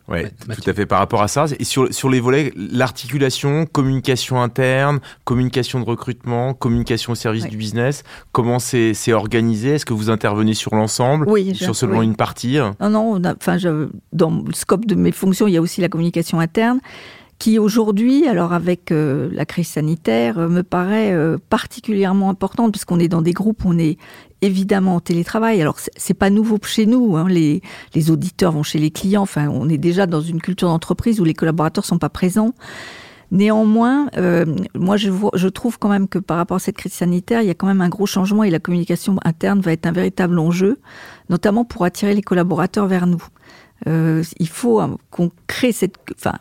Oui, 0.08 0.20
tout 0.62 0.70
à 0.70 0.74
fait 0.74 0.86
par 0.86 1.00
rapport 1.00 1.24
à 1.24 1.28
ça. 1.28 1.46
Et 1.58 1.64
sur, 1.64 1.92
sur 1.92 2.10
les 2.10 2.20
volets, 2.20 2.54
l'articulation, 2.56 3.66
communication 3.66 4.40
interne, 4.40 5.00
communication 5.24 5.80
de 5.80 5.86
recrutement, 5.86 6.54
communication 6.54 7.14
au 7.14 7.16
service 7.16 7.48
du 7.48 7.58
business, 7.58 8.04
comment 8.32 8.60
c'est 8.60 9.14
organisé 9.14 9.70
Est-ce 9.70 9.86
que 9.86 9.94
vous 9.94 10.12
intervenez 10.12 10.54
sur 10.54 10.76
l'ensemble 10.76 11.28
Oui. 11.28 11.56
Sur 11.56 11.76
seulement 11.76 12.04
une 12.04 12.16
partie? 12.16 12.60
Non, 12.80 12.90
non, 12.90 13.22
enfin, 13.26 13.58
dans 14.14 14.44
le 14.46 14.54
scope 14.54 14.86
de 14.86 14.94
mes 14.94 15.12
fonctions, 15.12 15.48
il 15.48 15.54
y 15.54 15.58
a 15.58 15.62
aussi 15.62 15.82
la 15.82 15.90
communication 15.90 16.40
interne 16.40 16.80
qui 17.40 17.60
aujourd'hui, 17.60 18.28
alors 18.28 18.54
avec 18.54 18.92
euh, 18.92 19.30
la 19.34 19.46
crise 19.46 19.68
sanitaire, 19.68 20.40
euh, 20.40 20.48
me 20.48 20.64
paraît 20.64 21.12
euh, 21.14 21.38
particulièrement 21.50 22.30
importante 22.30 22.72
puisqu'on 22.72 23.00
est 23.00 23.08
dans 23.08 23.22
des 23.22 23.34
groupes 23.34 23.66
où 23.66 23.70
on 23.70 23.78
est 23.78 23.98
évidemment 24.46 24.96
en 24.96 25.00
télétravail. 25.00 25.62
Alors 25.62 25.78
c'est 25.96 26.14
pas 26.14 26.30
nouveau 26.30 26.58
chez 26.64 26.86
nous. 26.86 27.16
Hein. 27.18 27.28
Les, 27.30 27.62
auditeurs 28.10 28.52
vont 28.52 28.64
chez 28.64 28.80
les 28.80 28.92
clients. 28.92 29.24
Enfin, 29.24 29.50
on 29.50 29.70
est 29.70 29.78
déjà 29.78 30.06
dans 30.06 30.22
une 30.22 30.42
culture 30.42 30.68
d'entreprise 30.68 31.20
où 31.20 31.24
les 31.24 31.34
collaborateurs 31.34 31.86
sont 31.86 31.98
pas 31.98 32.10
présents. 32.10 32.54
Néanmoins, 33.32 34.08
moi 34.76 34.98
je, 34.98 35.48
trouve 35.48 35.80
quand 35.80 35.90
même 35.90 36.08
que 36.08 36.20
par 36.20 36.38
rapport 36.38 36.58
à 36.58 36.60
cette 36.60 36.78
crise 36.78 36.94
sanitaire, 36.94 37.42
il 37.42 37.48
y 37.48 37.50
a 37.50 37.56
quand 37.56 37.68
même 37.68 37.82
un 37.82 37.90
gros 37.90 38.06
changement 38.06 38.44
et 38.44 38.52
la 38.52 38.60
communication 38.60 39.18
interne 39.26 39.62
va 39.62 39.72
être 39.72 39.88
un 39.88 39.92
véritable 39.92 40.38
enjeu, 40.38 40.80
notamment 41.30 41.66
pour 41.66 41.86
attirer 41.86 42.14
les 42.14 42.22
collaborateurs 42.22 42.86
vers 42.86 43.08
nous. 43.08 43.24
il 43.88 44.48
faut 44.48 44.80
qu'on 45.10 45.32
crée 45.48 45.72
cette, 45.72 45.96
enfin, 46.16 46.36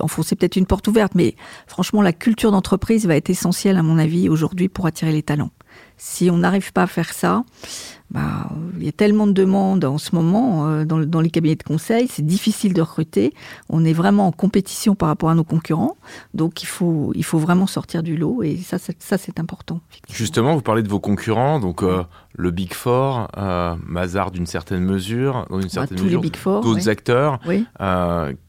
enfoncer 0.00 0.36
peut-être 0.36 0.56
une 0.56 0.66
porte 0.66 0.88
ouverte, 0.88 1.14
mais 1.14 1.34
franchement, 1.66 2.02
la 2.02 2.12
culture 2.12 2.50
d'entreprise 2.50 3.06
va 3.06 3.16
être 3.16 3.30
essentielle, 3.30 3.76
à 3.76 3.82
mon 3.82 3.98
avis, 3.98 4.28
aujourd'hui 4.28 4.68
pour 4.68 4.86
attirer 4.86 5.12
les 5.12 5.22
talents. 5.22 5.50
Si 5.96 6.30
on 6.30 6.38
n'arrive 6.38 6.72
pas 6.72 6.82
à 6.82 6.86
faire 6.86 7.12
ça, 7.12 7.42
bah, 8.10 8.48
il 8.78 8.84
y 8.84 8.88
a 8.88 8.92
tellement 8.92 9.26
de 9.26 9.32
demandes 9.32 9.84
en 9.84 9.98
ce 9.98 10.14
moment 10.14 10.66
euh, 10.68 10.84
dans, 10.84 11.20
les 11.20 11.28
cabinets 11.28 11.56
de 11.56 11.62
conseil, 11.62 12.08
c'est 12.08 12.24
difficile 12.24 12.72
de 12.72 12.80
recruter. 12.80 13.34
On 13.68 13.84
est 13.84 13.92
vraiment 13.92 14.28
en 14.28 14.32
compétition 14.32 14.94
par 14.94 15.08
rapport 15.08 15.28
à 15.28 15.34
nos 15.34 15.44
concurrents, 15.44 15.96
donc 16.32 16.62
il 16.62 16.66
faut, 16.66 17.12
il 17.14 17.24
faut 17.24 17.38
vraiment 17.38 17.66
sortir 17.66 18.02
du 18.02 18.16
lot 18.16 18.42
et 18.42 18.56
ça, 18.56 18.78
ça 18.78 19.18
c'est 19.18 19.38
important. 19.40 19.80
Justement, 20.08 20.54
vous 20.54 20.62
parlez 20.62 20.82
de 20.82 20.88
vos 20.88 21.00
concurrents, 21.00 21.60
donc 21.60 21.82
euh, 21.82 22.02
le 22.34 22.50
Big 22.50 22.72
Four, 22.72 23.28
euh, 23.36 23.74
Mazar 23.86 24.30
d'une 24.30 24.46
certaine 24.46 24.84
mesure, 24.84 25.46
dans 25.50 25.56
une 25.56 25.64
bah, 25.64 25.68
certaine 25.68 26.02
mesure, 26.02 26.22
d'autres 26.22 26.88
acteurs. 26.88 27.40
Oui. 27.46 27.66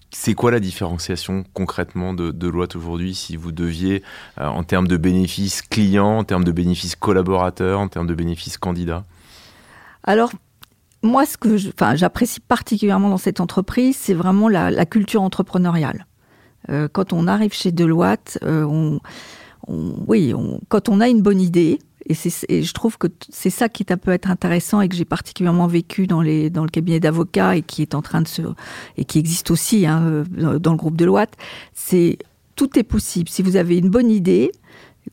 Euh, 0.10 0.16
c'est 0.16 0.34
quoi 0.34 0.52
la 0.52 0.60
différenciation 0.60 1.44
concrètement 1.54 2.14
de, 2.14 2.32
de 2.32 2.78
aujourd'hui 2.78 3.14
si 3.16 3.36
vous 3.36 3.52
deviez, 3.52 4.04
en 4.38 4.64
termes 4.64 4.88
de 4.88 4.98
bénéfices 4.98 5.62
clients, 5.62 6.20
en 6.20 6.24
termes 6.24 6.44
de 6.44 6.52
bénéfices 6.52 6.96
collaborateurs, 6.96 7.80
en 7.80 7.88
termes 7.88 8.08
de 8.08 8.16
bénéfices 8.16 8.58
candidats? 8.58 9.06
Alors, 10.04 10.32
moi, 11.02 11.26
ce 11.26 11.38
que 11.38 11.58
j'apprécie 11.58 12.40
particulièrement 12.40 13.10
dans 13.10 13.18
cette 13.18 13.40
entreprise, 13.40 13.96
c'est 13.96 14.14
vraiment 14.14 14.50
la, 14.50 14.86
culture 14.86 15.22
entrepreneuriale. 15.22 16.06
Euh, 16.70 16.88
quand 16.92 17.14
on 17.14 17.28
arrive 17.28 17.54
chez 17.54 17.72
Deloitte, 17.72 18.38
euh, 18.44 19.00
oui, 19.68 20.34
quand 20.68 20.90
on 20.90 21.00
a 21.00 21.08
une 21.08 21.22
bonne 21.22 21.40
idée, 21.40 21.80
et, 22.10 22.64
je 22.64 22.74
trouve 22.74 22.98
que 22.98 23.08
c'est 23.30 23.50
ça 23.50 23.70
qui 23.70 23.84
est 23.84 23.92
un 23.92 23.98
peu 23.98 24.12
être 24.12 24.30
intéressant 24.30 24.82
et 24.82 24.90
que 24.90 24.96
j'ai 24.96 25.06
particulièrement 25.06 25.68
vécu 25.68 26.08
dans, 26.08 26.22
le 26.22 26.68
cabinet 26.68 27.00
d'avocats 27.00 27.56
et 27.56 27.62
qui 27.62 27.84
de 27.86 29.20
existe 29.20 29.52
aussi 29.52 29.86
hein, 29.86 30.24
dans 30.30 30.72
le 30.72 30.78
groupe 30.78 30.98
Deloitte, 30.98 31.36
c'est 31.74 32.18
tout 32.56 32.78
est 32.78 32.84
possible. 32.84 33.30
Si 33.30 33.42
vous 33.42 33.56
avez 33.56 33.78
une 33.78 33.90
bonne 33.90 34.10
idée, 34.10 34.52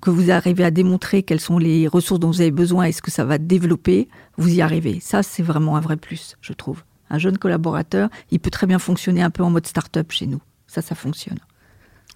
que 0.00 0.10
vous 0.10 0.30
arrivez 0.30 0.64
à 0.64 0.70
démontrer 0.70 1.22
quelles 1.22 1.40
sont 1.40 1.58
les 1.58 1.88
ressources 1.88 2.20
dont 2.20 2.30
vous 2.30 2.40
avez 2.40 2.50
besoin 2.50 2.84
et 2.84 2.92
ce 2.92 3.02
que 3.02 3.10
ça 3.10 3.24
va 3.24 3.38
développer, 3.38 4.08
vous 4.36 4.54
y 4.54 4.60
arrivez. 4.60 5.00
Ça, 5.00 5.22
c'est 5.22 5.42
vraiment 5.42 5.76
un 5.76 5.80
vrai 5.80 5.96
plus, 5.96 6.36
je 6.40 6.52
trouve. 6.52 6.82
Un 7.08 7.18
jeune 7.18 7.38
collaborateur, 7.38 8.08
il 8.30 8.40
peut 8.40 8.50
très 8.50 8.66
bien 8.66 8.78
fonctionner 8.78 9.22
un 9.22 9.30
peu 9.30 9.42
en 9.42 9.50
mode 9.50 9.66
start-up 9.66 10.10
chez 10.10 10.26
nous. 10.26 10.40
Ça, 10.66 10.82
ça 10.82 10.94
fonctionne. 10.94 11.38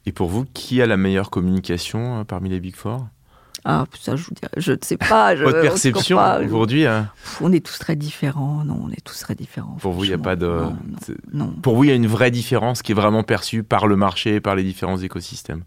Et 0.06 0.12
pour 0.12 0.28
vous, 0.28 0.44
qui 0.52 0.82
a 0.82 0.86
la 0.86 0.96
meilleure 0.96 1.30
communication 1.30 2.20
euh, 2.20 2.24
parmi 2.24 2.48
les 2.48 2.60
Big 2.60 2.74
Four? 2.74 3.06
Ah, 3.64 3.84
ça, 3.98 4.16
je, 4.16 4.30
je 4.56 4.72
ne 4.72 4.78
sais 4.82 4.96
pas. 4.96 5.34
Votre 5.34 5.60
perception 5.60 6.18
aujourd'hui 6.42 6.86
hein 6.86 7.10
On 7.40 7.52
est 7.52 7.64
tous 7.64 7.78
très 7.78 7.96
différents. 7.96 8.64
Non, 8.64 8.80
on 8.84 8.90
est 8.90 9.04
tous 9.04 9.18
très 9.18 9.34
différents. 9.34 9.76
Pour 9.80 9.92
vous, 9.92 10.04
il 10.04 10.08
n'y 10.08 10.14
a 10.14 10.18
pas 10.18 10.36
de. 10.36 10.62
non. 11.32 11.52
Pour 11.62 11.76
vous, 11.76 11.84
il 11.84 11.88
y 11.88 11.92
a 11.92 11.96
une 11.96 12.06
vraie 12.06 12.30
différence 12.30 12.82
qui 12.82 12.92
est 12.92 12.94
vraiment 12.94 13.22
perçue 13.22 13.62
par 13.62 13.86
le 13.86 13.96
marché, 13.96 14.40
par 14.40 14.54
les 14.54 14.62
différents 14.62 14.98
écosystèmes? 14.98 15.64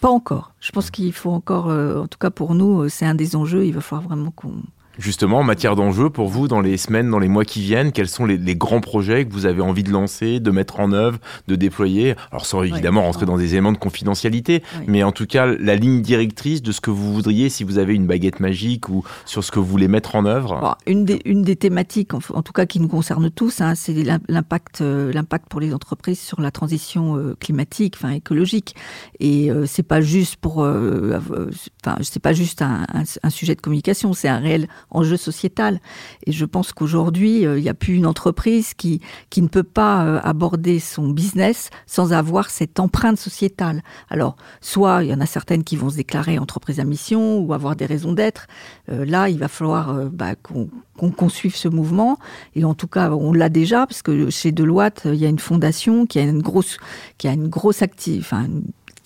Pas 0.00 0.10
encore. 0.10 0.52
Je 0.60 0.70
pense 0.70 0.90
qu'il 0.90 1.12
faut 1.12 1.30
encore, 1.30 1.70
euh, 1.70 2.02
en 2.02 2.06
tout 2.06 2.18
cas 2.18 2.30
pour 2.30 2.54
nous, 2.54 2.82
euh, 2.82 2.88
c'est 2.88 3.06
un 3.06 3.14
des 3.14 3.36
enjeux. 3.36 3.64
Il 3.64 3.72
va 3.72 3.80
falloir 3.80 4.08
vraiment 4.08 4.30
qu'on 4.30 4.62
Justement, 4.98 5.40
en 5.40 5.42
matière 5.42 5.74
d'enjeux, 5.74 6.10
pour 6.10 6.28
vous, 6.28 6.48
dans 6.48 6.60
les 6.60 6.76
semaines, 6.76 7.10
dans 7.10 7.18
les 7.18 7.28
mois 7.28 7.44
qui 7.44 7.60
viennent, 7.60 7.92
quels 7.92 8.08
sont 8.08 8.26
les, 8.26 8.38
grands 8.54 8.80
projets 8.80 9.24
que 9.24 9.32
vous 9.32 9.46
avez 9.46 9.60
envie 9.60 9.82
de 9.82 9.90
lancer, 9.90 10.38
de 10.38 10.50
mettre 10.50 10.78
en 10.78 10.92
œuvre, 10.92 11.18
de 11.48 11.56
déployer? 11.56 12.14
Alors, 12.30 12.46
sans 12.46 12.62
évidemment 12.62 13.02
rentrer 13.02 13.26
dans 13.26 13.36
des 13.36 13.54
éléments 13.54 13.72
de 13.72 13.78
confidentialité, 13.78 14.62
mais 14.86 15.02
en 15.02 15.12
tout 15.12 15.26
cas, 15.26 15.46
la 15.46 15.74
ligne 15.76 16.02
directrice 16.02 16.62
de 16.62 16.72
ce 16.72 16.80
que 16.80 16.90
vous 16.90 17.12
voudriez, 17.12 17.48
si 17.48 17.64
vous 17.64 17.78
avez 17.78 17.94
une 17.94 18.06
baguette 18.06 18.40
magique 18.40 18.88
ou 18.88 19.04
sur 19.24 19.42
ce 19.42 19.50
que 19.50 19.58
vous 19.58 19.66
voulez 19.66 19.88
mettre 19.88 20.14
en 20.14 20.26
œuvre? 20.26 20.76
Une, 20.86 21.04
des, 21.04 21.20
une 21.24 21.42
des 21.42 21.56
thématiques, 21.56 22.14
en, 22.14 22.20
tout 22.20 22.52
cas 22.52 22.66
qui 22.66 22.78
nous 22.78 22.88
concerne 22.88 23.30
tous, 23.30 23.60
hein, 23.60 23.74
c'est 23.74 23.94
l'impact, 24.28 24.80
euh, 24.80 25.12
l'impact 25.12 25.48
pour 25.48 25.60
les 25.60 25.74
entreprises 25.74 26.20
sur 26.20 26.40
la 26.40 26.50
transition 26.50 27.16
euh, 27.16 27.36
climatique, 27.40 27.94
enfin 27.96 28.10
écologique. 28.10 28.76
Et 29.18 29.50
euh, 29.50 29.66
c'est 29.66 29.82
pas 29.82 30.00
juste 30.00 30.36
pour, 30.36 30.58
enfin, 30.58 31.96
c'est 32.02 32.22
pas 32.22 32.32
juste 32.32 32.62
un, 32.62 32.86
un 33.22 33.30
sujet 33.30 33.54
de 33.54 33.60
communication, 33.60 34.12
c'est 34.12 34.28
un 34.28 34.38
réel 34.38 34.68
enjeu 34.90 35.16
sociétal. 35.16 35.80
Et 36.26 36.32
je 36.32 36.44
pense 36.44 36.72
qu'aujourd'hui, 36.72 37.46
euh, 37.46 37.58
il 37.58 37.62
n'y 37.62 37.68
a 37.68 37.74
plus 37.74 37.94
une 37.94 38.06
entreprise 38.06 38.74
qui, 38.74 39.00
qui 39.30 39.42
ne 39.42 39.48
peut 39.48 39.62
pas 39.62 40.04
euh, 40.04 40.20
aborder 40.22 40.78
son 40.80 41.08
business 41.08 41.70
sans 41.86 42.12
avoir 42.12 42.50
cette 42.50 42.80
empreinte 42.80 43.18
sociétale. 43.18 43.82
Alors, 44.08 44.36
soit 44.60 45.04
il 45.04 45.10
y 45.10 45.14
en 45.14 45.20
a 45.20 45.26
certaines 45.26 45.64
qui 45.64 45.76
vont 45.76 45.90
se 45.90 45.96
déclarer 45.96 46.38
entreprise 46.38 46.80
à 46.80 46.84
mission 46.84 47.38
ou 47.38 47.52
avoir 47.52 47.76
des 47.76 47.86
raisons 47.86 48.12
d'être. 48.12 48.46
Euh, 48.90 49.04
là, 49.04 49.28
il 49.28 49.38
va 49.38 49.48
falloir 49.48 49.94
bah, 50.10 50.34
qu'on 50.34 51.28
suive 51.28 51.56
ce 51.56 51.68
mouvement. 51.68 52.18
Et 52.54 52.64
en 52.64 52.74
tout 52.74 52.88
cas, 52.88 53.10
on 53.10 53.32
l'a 53.32 53.48
déjà, 53.48 53.86
parce 53.86 54.02
que 54.02 54.30
chez 54.30 54.52
Deloitte, 54.52 55.02
il 55.06 55.16
y 55.16 55.26
a 55.26 55.28
une 55.28 55.38
fondation 55.38 56.06
qui 56.06 56.18
a 56.18 56.22
une 56.22 56.42
grosse, 56.42 56.78
qui 57.18 57.28
a 57.28 57.32
une 57.32 57.48
grosse 57.48 57.82
active, 57.82 58.22
enfin, 58.22 58.46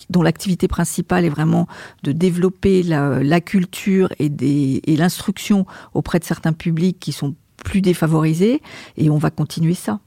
dont 0.09 0.21
l'activité 0.21 0.67
principale 0.67 1.25
est 1.25 1.29
vraiment 1.29 1.67
de 2.03 2.11
développer 2.11 2.83
la, 2.83 3.41
culture 3.41 4.11
et, 4.19 4.95
l'instruction 4.97 5.65
auprès 5.93 6.19
de 6.19 6.23
certains 6.23 6.53
publics 6.53 6.99
qui 6.99 7.11
sont 7.11 7.35
plus 7.63 7.81
défavorisés, 7.81 8.61
et 8.97 9.09
on 9.09 9.17
va 9.17 9.31
continuer 9.31 9.73
ça. 9.73 9.99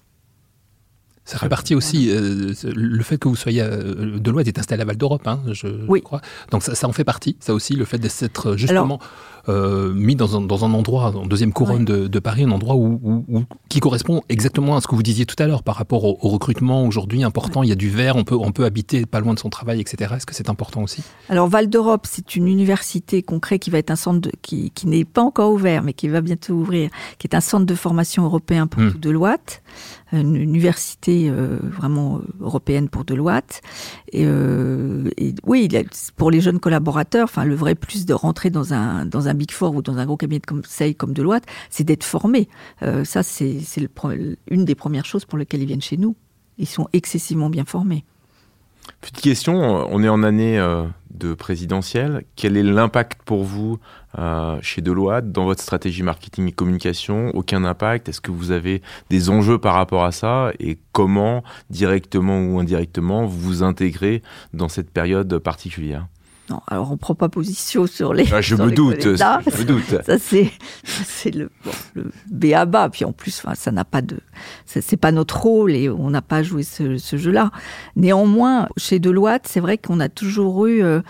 Ça 1.24 1.38
fait 1.38 1.48
partie 1.48 1.76
aussi, 1.76 2.10
euh, 2.10 2.52
le 2.64 3.02
fait 3.04 3.16
que 3.16 3.28
vous 3.28 3.36
soyez, 3.36 3.62
euh, 3.62 4.18
Deloitte 4.18 4.48
est 4.48 4.58
installé 4.58 4.82
à 4.82 4.84
Val 4.84 4.96
d'Europe, 4.96 5.26
hein, 5.26 5.40
je, 5.52 5.68
crois. 6.00 6.20
Donc 6.50 6.64
ça, 6.64 6.88
en 6.88 6.92
fait 6.92 7.04
partie, 7.04 7.36
ça 7.38 7.54
aussi, 7.54 7.74
le 7.74 7.84
fait 7.84 7.98
d'être 7.98 8.56
justement 8.56 8.98
euh, 9.48 9.92
mis 9.92 10.16
dans 10.16 10.36
un, 10.36 10.40
dans 10.40 10.64
un, 10.64 10.72
endroit, 10.74 11.14
en 11.16 11.26
deuxième 11.26 11.52
couronne 11.52 11.84
de, 11.84 12.18
Paris, 12.18 12.42
un 12.42 12.50
endroit 12.50 12.74
où, 12.74 13.44
qui 13.68 13.78
correspond 13.78 14.22
exactement 14.28 14.76
à 14.76 14.80
ce 14.80 14.88
que 14.88 14.96
vous 14.96 15.02
disiez 15.02 15.24
tout 15.24 15.40
à 15.40 15.46
l'heure 15.46 15.62
par 15.62 15.76
rapport 15.76 16.04
au, 16.04 16.28
recrutement 16.28 16.84
aujourd'hui 16.86 17.22
important. 17.22 17.62
Il 17.62 17.68
y 17.68 17.72
a 17.72 17.76
du 17.76 17.88
vert, 17.90 18.16
on 18.16 18.24
peut, 18.24 18.34
on 18.34 18.50
peut 18.50 18.64
habiter 18.64 19.06
pas 19.06 19.20
loin 19.20 19.34
de 19.34 19.38
son 19.38 19.50
travail, 19.50 19.80
etc. 19.80 20.14
Est-ce 20.16 20.26
que 20.26 20.34
c'est 20.34 20.48
important 20.48 20.82
aussi? 20.82 21.02
Alors 21.28 21.48
Val 21.48 21.68
d'Europe, 21.68 22.06
c'est 22.08 22.34
une 22.34 22.48
université 22.48 23.22
concrète 23.22 23.62
qui 23.62 23.70
va 23.70 23.78
être 23.78 23.90
un 23.90 23.96
centre 23.96 24.28
qui, 24.42 24.70
qui 24.70 24.88
n'est 24.88 25.04
pas 25.04 25.22
encore 25.22 25.52
ouvert, 25.52 25.82
mais 25.82 25.92
qui 25.92 26.08
va 26.08 26.20
bientôt 26.20 26.54
ouvrir, 26.54 26.90
qui 27.18 27.28
est 27.28 27.36
un 27.36 27.40
centre 27.40 27.66
de 27.66 27.74
formation 27.74 28.24
européen 28.24 28.66
pour 28.66 28.82
hmm. 28.82 28.94
Deloitte 28.98 29.62
une 30.12 30.36
université 30.36 31.11
euh, 31.12 31.58
vraiment 31.62 32.20
européenne 32.40 32.88
pour 32.88 33.04
Deloitte. 33.04 33.60
Et, 34.12 34.24
euh, 34.26 35.10
oui, 35.44 35.68
pour 36.16 36.30
les 36.30 36.40
jeunes 36.40 36.60
collaborateurs, 36.60 37.24
enfin 37.24 37.44
le 37.44 37.54
vrai 37.54 37.74
plus 37.74 38.06
de 38.06 38.14
rentrer 38.14 38.50
dans 38.50 38.74
un 38.74 39.06
dans 39.06 39.28
un 39.28 39.34
big 39.34 39.50
four 39.50 39.74
ou 39.74 39.82
dans 39.82 39.98
un 39.98 40.06
gros 40.06 40.16
cabinet 40.16 40.40
de 40.40 40.46
conseil 40.46 40.94
comme 40.94 41.12
Deloitte, 41.12 41.44
c'est 41.70 41.84
d'être 41.84 42.04
formé. 42.04 42.48
Euh, 42.82 43.04
ça, 43.04 43.22
c'est 43.22 43.60
une 44.48 44.64
des 44.64 44.74
premières 44.74 45.06
choses 45.06 45.24
pour 45.24 45.38
lesquelles 45.38 45.62
ils 45.62 45.66
viennent 45.66 45.82
chez 45.82 45.96
nous. 45.96 46.16
Ils 46.58 46.68
sont 46.68 46.88
excessivement 46.92 47.50
bien 47.50 47.64
formés. 47.64 48.04
Petite 49.00 49.20
question, 49.20 49.54
on 49.54 50.02
est 50.02 50.08
en 50.08 50.22
année 50.22 50.58
euh, 50.58 50.84
de 51.10 51.34
présidentielle. 51.34 52.24
Quel 52.36 52.56
est 52.56 52.62
l'impact 52.62 53.22
pour 53.24 53.44
vous 53.44 53.78
euh, 54.18 54.58
chez 54.62 54.80
Deloitte 54.80 55.32
dans 55.32 55.44
votre 55.44 55.62
stratégie 55.62 56.02
marketing 56.02 56.48
et 56.48 56.52
communication? 56.52 57.30
Aucun 57.34 57.64
impact? 57.64 58.08
Est-ce 58.08 58.20
que 58.20 58.30
vous 58.30 58.50
avez 58.50 58.82
des 59.10 59.30
enjeux 59.30 59.58
par 59.58 59.74
rapport 59.74 60.04
à 60.04 60.12
ça? 60.12 60.52
Et 60.60 60.78
comment, 60.92 61.42
directement 61.70 62.40
ou 62.40 62.60
indirectement, 62.60 63.26
vous 63.26 63.38
vous 63.38 63.62
intégrez 63.62 64.22
dans 64.52 64.68
cette 64.68 64.90
période 64.90 65.38
particulière? 65.38 66.06
Non, 66.50 66.60
alors 66.66 66.90
on 66.90 66.96
prend 66.96 67.14
pas 67.14 67.28
position 67.28 67.86
sur 67.86 68.14
les. 68.14 68.30
Ah, 68.32 68.40
je, 68.40 68.54
me 68.56 68.70
doute, 68.70 69.02
je 69.02 69.10
me 69.58 69.64
doute. 69.64 70.04
Ça 70.04 70.18
c'est, 70.18 70.50
c'est 70.82 71.34
le, 71.34 71.50
bon, 71.64 71.70
le 71.94 72.10
béaba. 72.30 72.88
Puis 72.90 73.04
en 73.04 73.12
plus, 73.12 73.42
ça 73.54 73.70
n'a 73.70 73.84
pas 73.84 74.02
de, 74.02 74.18
c'est 74.66 74.96
pas 74.96 75.12
notre 75.12 75.40
rôle 75.40 75.72
et 75.72 75.88
on 75.88 76.10
n'a 76.10 76.22
pas 76.22 76.42
joué 76.42 76.64
ce, 76.64 76.98
ce 76.98 77.16
jeu-là. 77.16 77.50
Néanmoins, 77.96 78.68
chez 78.76 78.98
Deloitte, 78.98 79.46
c'est 79.46 79.60
vrai 79.60 79.78
qu'on 79.78 80.00
a 80.00 80.08
toujours 80.08 80.66
eu, 80.66 80.82
euh, 80.82 81.00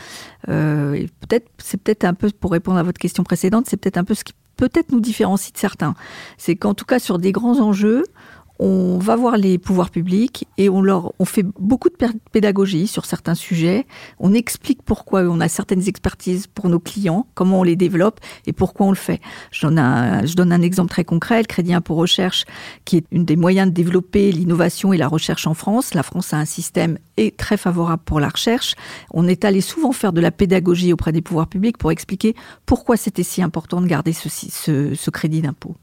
euh, 0.48 1.06
peut-être, 1.20 1.48
c'est 1.58 1.80
peut-être 1.82 2.04
un 2.04 2.14
peu 2.14 2.30
pour 2.30 2.52
répondre 2.52 2.78
à 2.78 2.82
votre 2.82 2.98
question 2.98 3.24
précédente, 3.24 3.66
c'est 3.68 3.78
peut-être 3.78 3.98
un 3.98 4.04
peu 4.04 4.14
ce 4.14 4.24
qui 4.24 4.34
peut-être 4.56 4.92
nous 4.92 5.00
différencie 5.00 5.52
de 5.52 5.58
certains. 5.58 5.94
C'est 6.36 6.56
qu'en 6.56 6.74
tout 6.74 6.84
cas 6.84 6.98
sur 6.98 7.18
des 7.18 7.32
grands 7.32 7.58
enjeux, 7.60 8.04
on 8.58 8.98
va 8.98 9.16
voir 9.16 9.36
les 9.36 9.58
pouvoirs 9.58 9.90
publics 9.90 10.46
et 10.58 10.68
on 10.68 10.82
leur 10.82 11.12
on 11.18 11.24
fait 11.24 11.44
beaucoup 11.58 11.88
de 11.88 11.96
pédagogie 12.30 12.86
sur 12.86 13.06
certains 13.06 13.34
sujets. 13.34 13.86
On 14.18 14.34
explique 14.34 14.82
pourquoi 14.82 15.22
on 15.22 15.40
a 15.40 15.48
certaines 15.48 15.88
expertises 15.88 16.46
pour 16.46 16.68
nos 16.68 16.78
clients, 16.78 17.26
comment 17.34 17.60
on 17.60 17.62
les 17.62 17.76
développe 17.76 18.20
et 18.46 18.52
pourquoi 18.52 18.86
on 18.86 18.90
le 18.90 18.96
fait. 18.96 19.20
Je 19.50 19.66
donne 19.66 19.78
un, 19.78 20.24
je 20.24 20.34
donne 20.34 20.52
un 20.52 20.62
exemple 20.62 20.90
très 20.90 21.04
concret, 21.04 21.38
le 21.38 21.46
crédit 21.46 21.74
impôt 21.74 21.94
recherche, 21.94 22.44
qui 22.84 22.98
est 22.98 23.04
une 23.10 23.24
des 23.24 23.36
moyens 23.36 23.68
de 23.68 23.74
développer 23.74 24.32
l'innovation 24.32 24.92
et 24.92 24.96
la 24.96 25.08
recherche 25.08 25.46
en 25.46 25.54
France. 25.54 25.94
La 25.94 26.02
France 26.02 26.32
a 26.32 26.38
un 26.38 26.44
système 26.44 26.98
très 27.30 27.56
favorable 27.56 28.02
pour 28.04 28.20
la 28.20 28.28
recherche. 28.28 28.74
On 29.12 29.28
est 29.28 29.44
allé 29.44 29.60
souvent 29.60 29.92
faire 29.92 30.12
de 30.12 30.20
la 30.20 30.30
pédagogie 30.30 30.92
auprès 30.92 31.12
des 31.12 31.22
pouvoirs 31.22 31.46
publics 31.46 31.78
pour 31.78 31.90
expliquer 31.90 32.34
pourquoi 32.66 32.96
c'était 32.96 33.22
si 33.22 33.42
important 33.42 33.80
de 33.80 33.86
garder 33.86 34.12
ce, 34.12 35.10
crédit 35.10 35.42
d'impôt. 35.42 35.76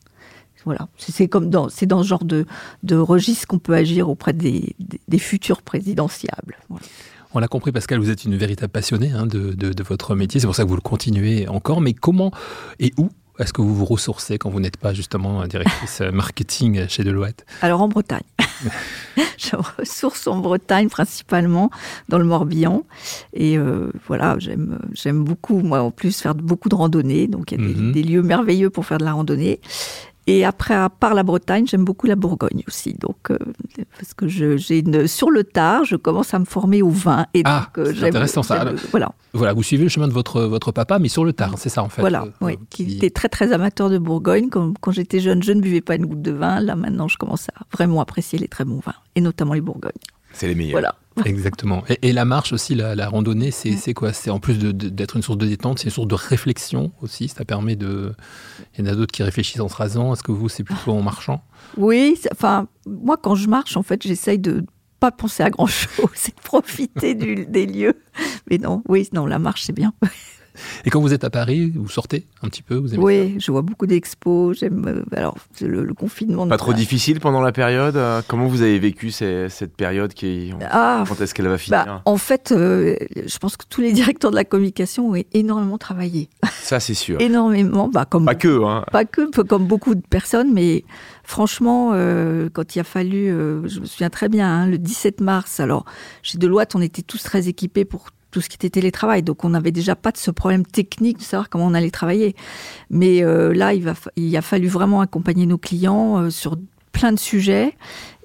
Voilà, 0.69 0.87
c'est 0.99 1.27
comme 1.27 1.49
dans, 1.49 1.67
c'est 1.67 1.87
dans 1.87 2.03
ce 2.03 2.07
genre 2.07 2.23
de, 2.23 2.45
de 2.83 2.95
registre 2.95 3.47
qu'on 3.47 3.57
peut 3.57 3.73
agir 3.73 4.07
auprès 4.07 4.33
des, 4.33 4.75
des, 5.07 5.17
futurs 5.17 5.63
présidentiables. 5.63 6.59
On 7.33 7.39
l'a 7.39 7.47
compris, 7.47 7.71
Pascal, 7.71 7.97
vous 7.97 8.11
êtes 8.11 8.23
une 8.23 8.37
véritable 8.37 8.71
passionnée 8.71 9.11
hein, 9.11 9.25
de, 9.25 9.53
de, 9.53 9.83
votre 9.83 10.13
métier. 10.13 10.39
C'est 10.39 10.45
pour 10.45 10.55
ça 10.55 10.61
que 10.65 10.69
vous 10.69 10.75
le 10.75 10.81
continuez 10.81 11.47
encore. 11.47 11.81
Mais 11.81 11.93
comment 11.93 12.29
et 12.79 12.93
où 12.99 13.09
est-ce 13.39 13.51
que 13.51 13.63
vous 13.63 13.73
vous 13.73 13.85
ressourcez 13.85 14.37
quand 14.37 14.51
vous 14.51 14.59
n'êtes 14.59 14.77
pas 14.77 14.93
justement 14.93 15.47
directrice 15.47 16.01
marketing 16.13 16.87
chez 16.87 17.03
Deloitte? 17.03 17.47
Alors 17.63 17.81
en 17.81 17.87
Bretagne. 17.87 18.21
je 19.37 19.55
ressource 19.55 20.27
en 20.27 20.37
Bretagne 20.37 20.87
principalement, 20.87 21.71
dans 22.09 22.19
le 22.19 22.25
Morbihan. 22.25 22.83
Et 23.33 23.57
euh, 23.57 23.91
voilà, 24.05 24.35
j'aime, 24.37 24.77
j'aime 24.93 25.23
beaucoup, 25.23 25.61
moi 25.61 25.81
en 25.81 25.89
plus, 25.89 26.21
faire 26.21 26.35
beaucoup 26.35 26.69
de 26.69 26.75
randonnées. 26.75 27.25
Donc 27.25 27.51
il 27.51 27.59
y 27.59 27.63
a 27.63 27.67
des, 27.67 27.73
mhm. 27.73 27.91
des, 27.91 28.03
lieux 28.03 28.21
merveilleux 28.21 28.69
pour 28.69 28.85
faire 28.85 28.99
de 28.99 29.05
la 29.05 29.13
randonnée. 29.13 29.59
Et 30.29 30.45
après, 30.45 30.75
à 30.75 30.89
part 30.89 31.15
la 31.15 31.23
Bretagne, 31.23 31.65
j'aime 31.65 31.83
beaucoup 31.83 32.05
la 32.05 32.15
Bourgogne 32.15 32.63
aussi. 32.67 32.93
Donc, 32.93 33.31
euh, 33.31 33.37
parce 33.97 34.13
que 34.13 34.27
j'ai 34.27 34.77
une, 34.77 35.07
sur 35.07 35.31
le 35.31 35.43
tard, 35.43 35.85
je 35.85 35.95
commence 35.95 36.35
à 36.35 36.39
me 36.39 36.45
former 36.45 36.83
au 36.83 36.91
vin. 36.91 37.25
Et 37.33 37.41
ah, 37.45 37.71
donc, 37.75 37.87
euh, 37.87 37.93
c'est 37.97 38.09
intéressant 38.09 38.43
ça. 38.43 38.63
voilà. 38.91 39.11
Voilà, 39.33 39.53
vous 39.53 39.63
suivez 39.63 39.81
le 39.81 39.89
chemin 39.89 40.07
de 40.07 40.13
votre, 40.13 40.43
votre 40.43 40.71
papa, 40.71 40.99
mais 40.99 41.09
sur 41.09 41.25
le 41.25 41.33
tard, 41.33 41.55
c'est 41.57 41.69
ça 41.69 41.81
en 41.81 41.89
fait. 41.89 42.01
Voilà, 42.01 42.25
euh, 42.25 42.31
oui, 42.41 42.59
qui 42.69 42.97
était 42.97 43.09
très 43.09 43.27
très 43.27 43.51
amateur 43.53 43.89
de 43.89 43.97
Bourgogne. 43.97 44.49
Quand, 44.49 44.71
quand 44.79 44.91
j'étais 44.91 45.19
jeune, 45.19 45.41
je 45.41 45.51
ne 45.51 45.61
buvais 45.61 45.81
pas 45.81 45.95
une 45.95 46.05
goutte 46.05 46.21
de 46.21 46.31
vin. 46.31 46.59
Là, 46.59 46.75
maintenant, 46.75 47.07
je 47.07 47.17
commence 47.17 47.49
à 47.49 47.65
vraiment 47.73 47.99
apprécier 47.99 48.37
les 48.37 48.47
très 48.47 48.65
bons 48.65 48.81
vins, 48.85 48.93
et 49.15 49.21
notamment 49.21 49.55
les 49.55 49.61
Bourgognes. 49.61 49.91
C'est 50.33 50.47
les 50.47 50.55
meilleurs. 50.55 50.73
Voilà. 50.73 50.95
Exactement. 51.25 51.83
Et, 52.01 52.13
la 52.13 52.25
marche 52.25 52.53
aussi, 52.53 52.75
la, 52.75 53.09
randonnée, 53.09 53.51
c'est 53.51 53.93
quoi? 53.93 54.13
C'est 54.13 54.29
en 54.29 54.39
plus 54.39 54.57
d'être 54.59 55.15
une 55.15 55.21
source 55.21 55.37
de 55.37 55.47
détente, 55.47 55.79
c'est 55.79 55.85
une 55.85 55.91
source 55.91 56.07
de 56.07 56.15
réflexion 56.15 56.91
aussi. 57.01 57.27
Ça 57.27 57.45
permet 57.45 57.75
de. 57.75 58.13
Il 58.77 58.85
y 58.85 58.87
en 58.87 58.91
a 58.91 58.95
d'autres 58.95 59.11
qui 59.11 59.23
réfléchissent 59.23 59.61
en 59.61 59.69
se 59.69 59.75
rasant. 59.75 60.13
Est-ce 60.13 60.23
que 60.23 60.31
vous, 60.31 60.49
c'est 60.49 60.63
plutôt 60.63 60.91
en 60.91 61.01
marchant? 61.01 61.43
Oui. 61.77 62.19
Enfin, 62.31 62.67
moi, 62.85 63.17
quand 63.17 63.35
je 63.35 63.47
marche, 63.47 63.75
en 63.75 63.83
fait, 63.83 64.03
j'essaye 64.03 64.39
de 64.39 64.63
pas 64.99 65.11
penser 65.11 65.43
à 65.43 65.49
grand 65.49 65.67
chose, 65.67 66.09
c'est 66.13 66.35
de 66.35 66.41
profiter 66.41 67.15
des 67.15 67.65
lieux. 67.65 68.01
Mais 68.49 68.57
non, 68.57 68.83
oui, 68.87 69.09
non, 69.13 69.25
la 69.25 69.39
marche, 69.39 69.63
c'est 69.63 69.73
bien. 69.73 69.93
Et 70.85 70.89
quand 70.89 71.01
vous 71.01 71.13
êtes 71.13 71.23
à 71.23 71.29
Paris, 71.29 71.71
vous 71.75 71.89
sortez 71.89 72.25
un 72.41 72.47
petit 72.47 72.61
peu 72.61 72.75
vous 72.75 72.95
Oui, 72.95 73.35
je 73.39 73.51
vois 73.51 73.61
beaucoup 73.61 73.85
d'expos. 73.85 74.57
J'aime 74.59 74.85
euh, 74.87 75.15
alors 75.15 75.35
le, 75.61 75.93
confinement. 75.93 76.47
Pas 76.47 76.57
trop 76.57 76.73
difficile 76.73 77.19
pendant 77.19 77.41
la 77.41 77.51
période. 77.51 77.95
Euh, 77.95 78.21
comment 78.27 78.47
vous 78.47 78.61
avez 78.61 78.79
vécu 78.79 79.11
cette 79.11 79.75
période 79.75 80.13
qui 80.13 80.53
ah, 80.69 81.03
Quand 81.07 81.19
est-ce 81.21 81.33
qu'elle 81.33 81.47
va 81.47 81.57
finir 81.57 81.85
bah, 81.85 82.01
En 82.05 82.17
fait, 82.17 82.51
euh, 82.51 82.95
je 83.25 83.37
pense 83.37 83.57
que 83.57 83.65
tous 83.69 83.81
les 83.81 83.91
directeurs 83.99 84.31
de 84.31 84.35
la 84.35 84.45
communication 84.45 85.11
ont 85.11 85.23
énormément 85.33 85.77
travaillé. 85.77 86.29
Ça, 86.61 86.79
c'est 86.79 86.93
sûr. 86.93 87.19
énormément. 87.21 87.89
Bah, 87.89 88.05
comme 88.05 88.25
pas 88.25 88.35
que. 88.35 88.63
Hein. 88.63 88.85
Pas 88.91 89.05
que, 89.05 89.41
comme 89.41 89.65
beaucoup 89.65 89.95
de 89.95 90.01
personnes, 90.01 90.53
mais 90.53 90.83
franchement, 91.23 91.91
quand 92.53 92.75
il 92.75 92.79
a 92.79 92.83
fallu, 92.83 93.27
je 93.27 93.79
me 93.79 93.85
souviens 93.85 94.09
très 94.09 94.29
bien, 94.29 94.47
hein, 94.47 94.67
le 94.67 94.77
17 94.77 95.21
mars. 95.21 95.59
Alors 95.59 95.85
chez 96.23 96.37
Deloitte, 96.37 96.75
on 96.75 96.81
était 96.81 97.01
tous 97.01 97.21
très 97.23 97.47
équipés 97.47 97.85
pour 97.85 98.09
tout 98.31 98.41
ce 98.41 98.49
qui 98.49 98.55
était 98.55 98.69
télétravail. 98.69 99.23
Donc 99.23 99.43
on 99.43 99.49
n'avait 99.49 99.71
déjà 99.71 99.95
pas 99.95 100.11
de 100.11 100.17
ce 100.17 100.31
problème 100.31 100.65
technique 100.65 101.19
de 101.19 101.23
savoir 101.23 101.49
comment 101.49 101.65
on 101.65 101.73
allait 101.73 101.91
travailler. 101.91 102.35
Mais 102.89 103.23
euh, 103.23 103.53
là, 103.53 103.73
il, 103.73 103.83
va, 103.83 103.93
il 104.15 104.35
a 104.35 104.41
fallu 104.41 104.67
vraiment 104.67 105.01
accompagner 105.01 105.45
nos 105.45 105.57
clients 105.57 106.17
euh, 106.17 106.29
sur 106.29 106.57
plein 106.91 107.11
de 107.11 107.19
sujets. 107.19 107.75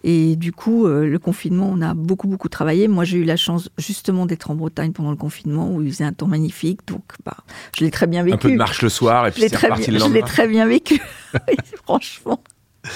Et 0.06 0.36
du 0.36 0.52
coup, 0.52 0.86
euh, 0.86 1.06
le 1.06 1.18
confinement, 1.18 1.70
on 1.72 1.80
a 1.80 1.94
beaucoup, 1.94 2.28
beaucoup 2.28 2.50
travaillé. 2.50 2.88
Moi, 2.88 3.04
j'ai 3.04 3.16
eu 3.16 3.24
la 3.24 3.36
chance 3.36 3.70
justement 3.78 4.26
d'être 4.26 4.50
en 4.50 4.54
Bretagne 4.54 4.92
pendant 4.92 5.10
le 5.10 5.16
confinement 5.16 5.70
où 5.70 5.80
il 5.80 5.90
faisait 5.90 6.04
un 6.04 6.12
temps 6.12 6.26
magnifique. 6.26 6.80
Donc, 6.86 7.04
bah, 7.24 7.38
je 7.76 7.84
l'ai 7.84 7.90
très 7.90 8.06
bien 8.06 8.22
vécu. 8.22 8.34
Un 8.34 8.38
peu 8.38 8.50
de 8.50 8.56
marche 8.56 8.82
le 8.82 8.90
soir 8.90 9.26
et 9.26 9.30
puis 9.30 9.44
c'est 9.48 9.56
reparti 9.56 9.90
le 9.90 9.98
lendemain. 9.98 10.14
Je 10.14 10.20
l'ai 10.20 10.26
très 10.26 10.46
bien 10.46 10.66
vécu, 10.66 11.00
franchement. 11.84 12.42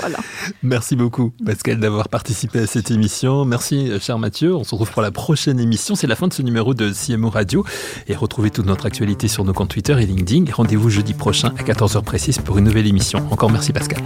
Voilà. 0.00 0.18
Merci 0.62 0.97
beaucoup, 0.97 1.33
Pascal, 1.45 1.80
d'avoir 1.80 2.09
participé 2.09 2.61
à 2.61 2.66
cette 2.66 2.90
émission. 2.90 3.45
Merci, 3.45 3.90
cher 4.00 4.18
Mathieu. 4.18 4.54
On 4.54 4.64
se 4.64 4.71
retrouve 4.71 4.90
pour 4.90 5.02
la 5.02 5.11
prochaine 5.11 5.59
émission. 5.59 5.95
C'est 5.95 6.07
la 6.07 6.16
fin 6.16 6.28
de 6.28 6.33
ce 6.33 6.42
numéro 6.42 6.75
de 6.75 6.92
CMO 6.92 7.30
Radio. 7.30 7.64
Et 8.07 8.14
retrouvez 8.14 8.50
toute 8.50 8.66
notre 8.66 8.87
actualité 8.87 9.28
sur 9.28 9.45
nos 9.45 9.52
comptes 9.52 9.71
Twitter 9.71 9.97
et 10.00 10.07
LinkedIn. 10.07 10.52
Rendez-vous 10.52 10.90
jeudi 10.90 11.14
prochain 11.14 11.52
à 11.59 11.62
14h 11.62 12.02
précise 12.02 12.38
pour 12.38 12.59
une 12.59 12.64
nouvelle 12.64 12.87
émission. 12.87 13.26
Encore 13.30 13.50
merci, 13.50 13.73
Pascal. 13.73 14.02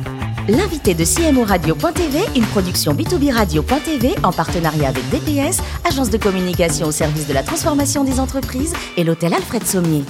L'invité 0.49 0.95
de 0.95 1.05
CMO 1.05 1.45
Radio.tv, 1.45 2.19
une 2.35 2.45
production 2.47 2.95
B2B 2.95 3.33
Radio.tv 3.33 4.15
en 4.25 4.33
partenariat 4.33 4.89
avec 4.89 5.09
DPS, 5.11 5.61
agence 5.85 6.11
de 6.11 6.19
communication 6.19 6.89
au 6.89 6.93
service 6.93 7.29
de 7.29 7.33
la 7.33 7.43
transformation 7.43 8.03
des 8.03 8.19
entreprises 8.19 8.73
et 8.97 9.05
l'hôtel 9.05 9.35
Alfred 9.35 9.65
Sommier. 9.65 10.03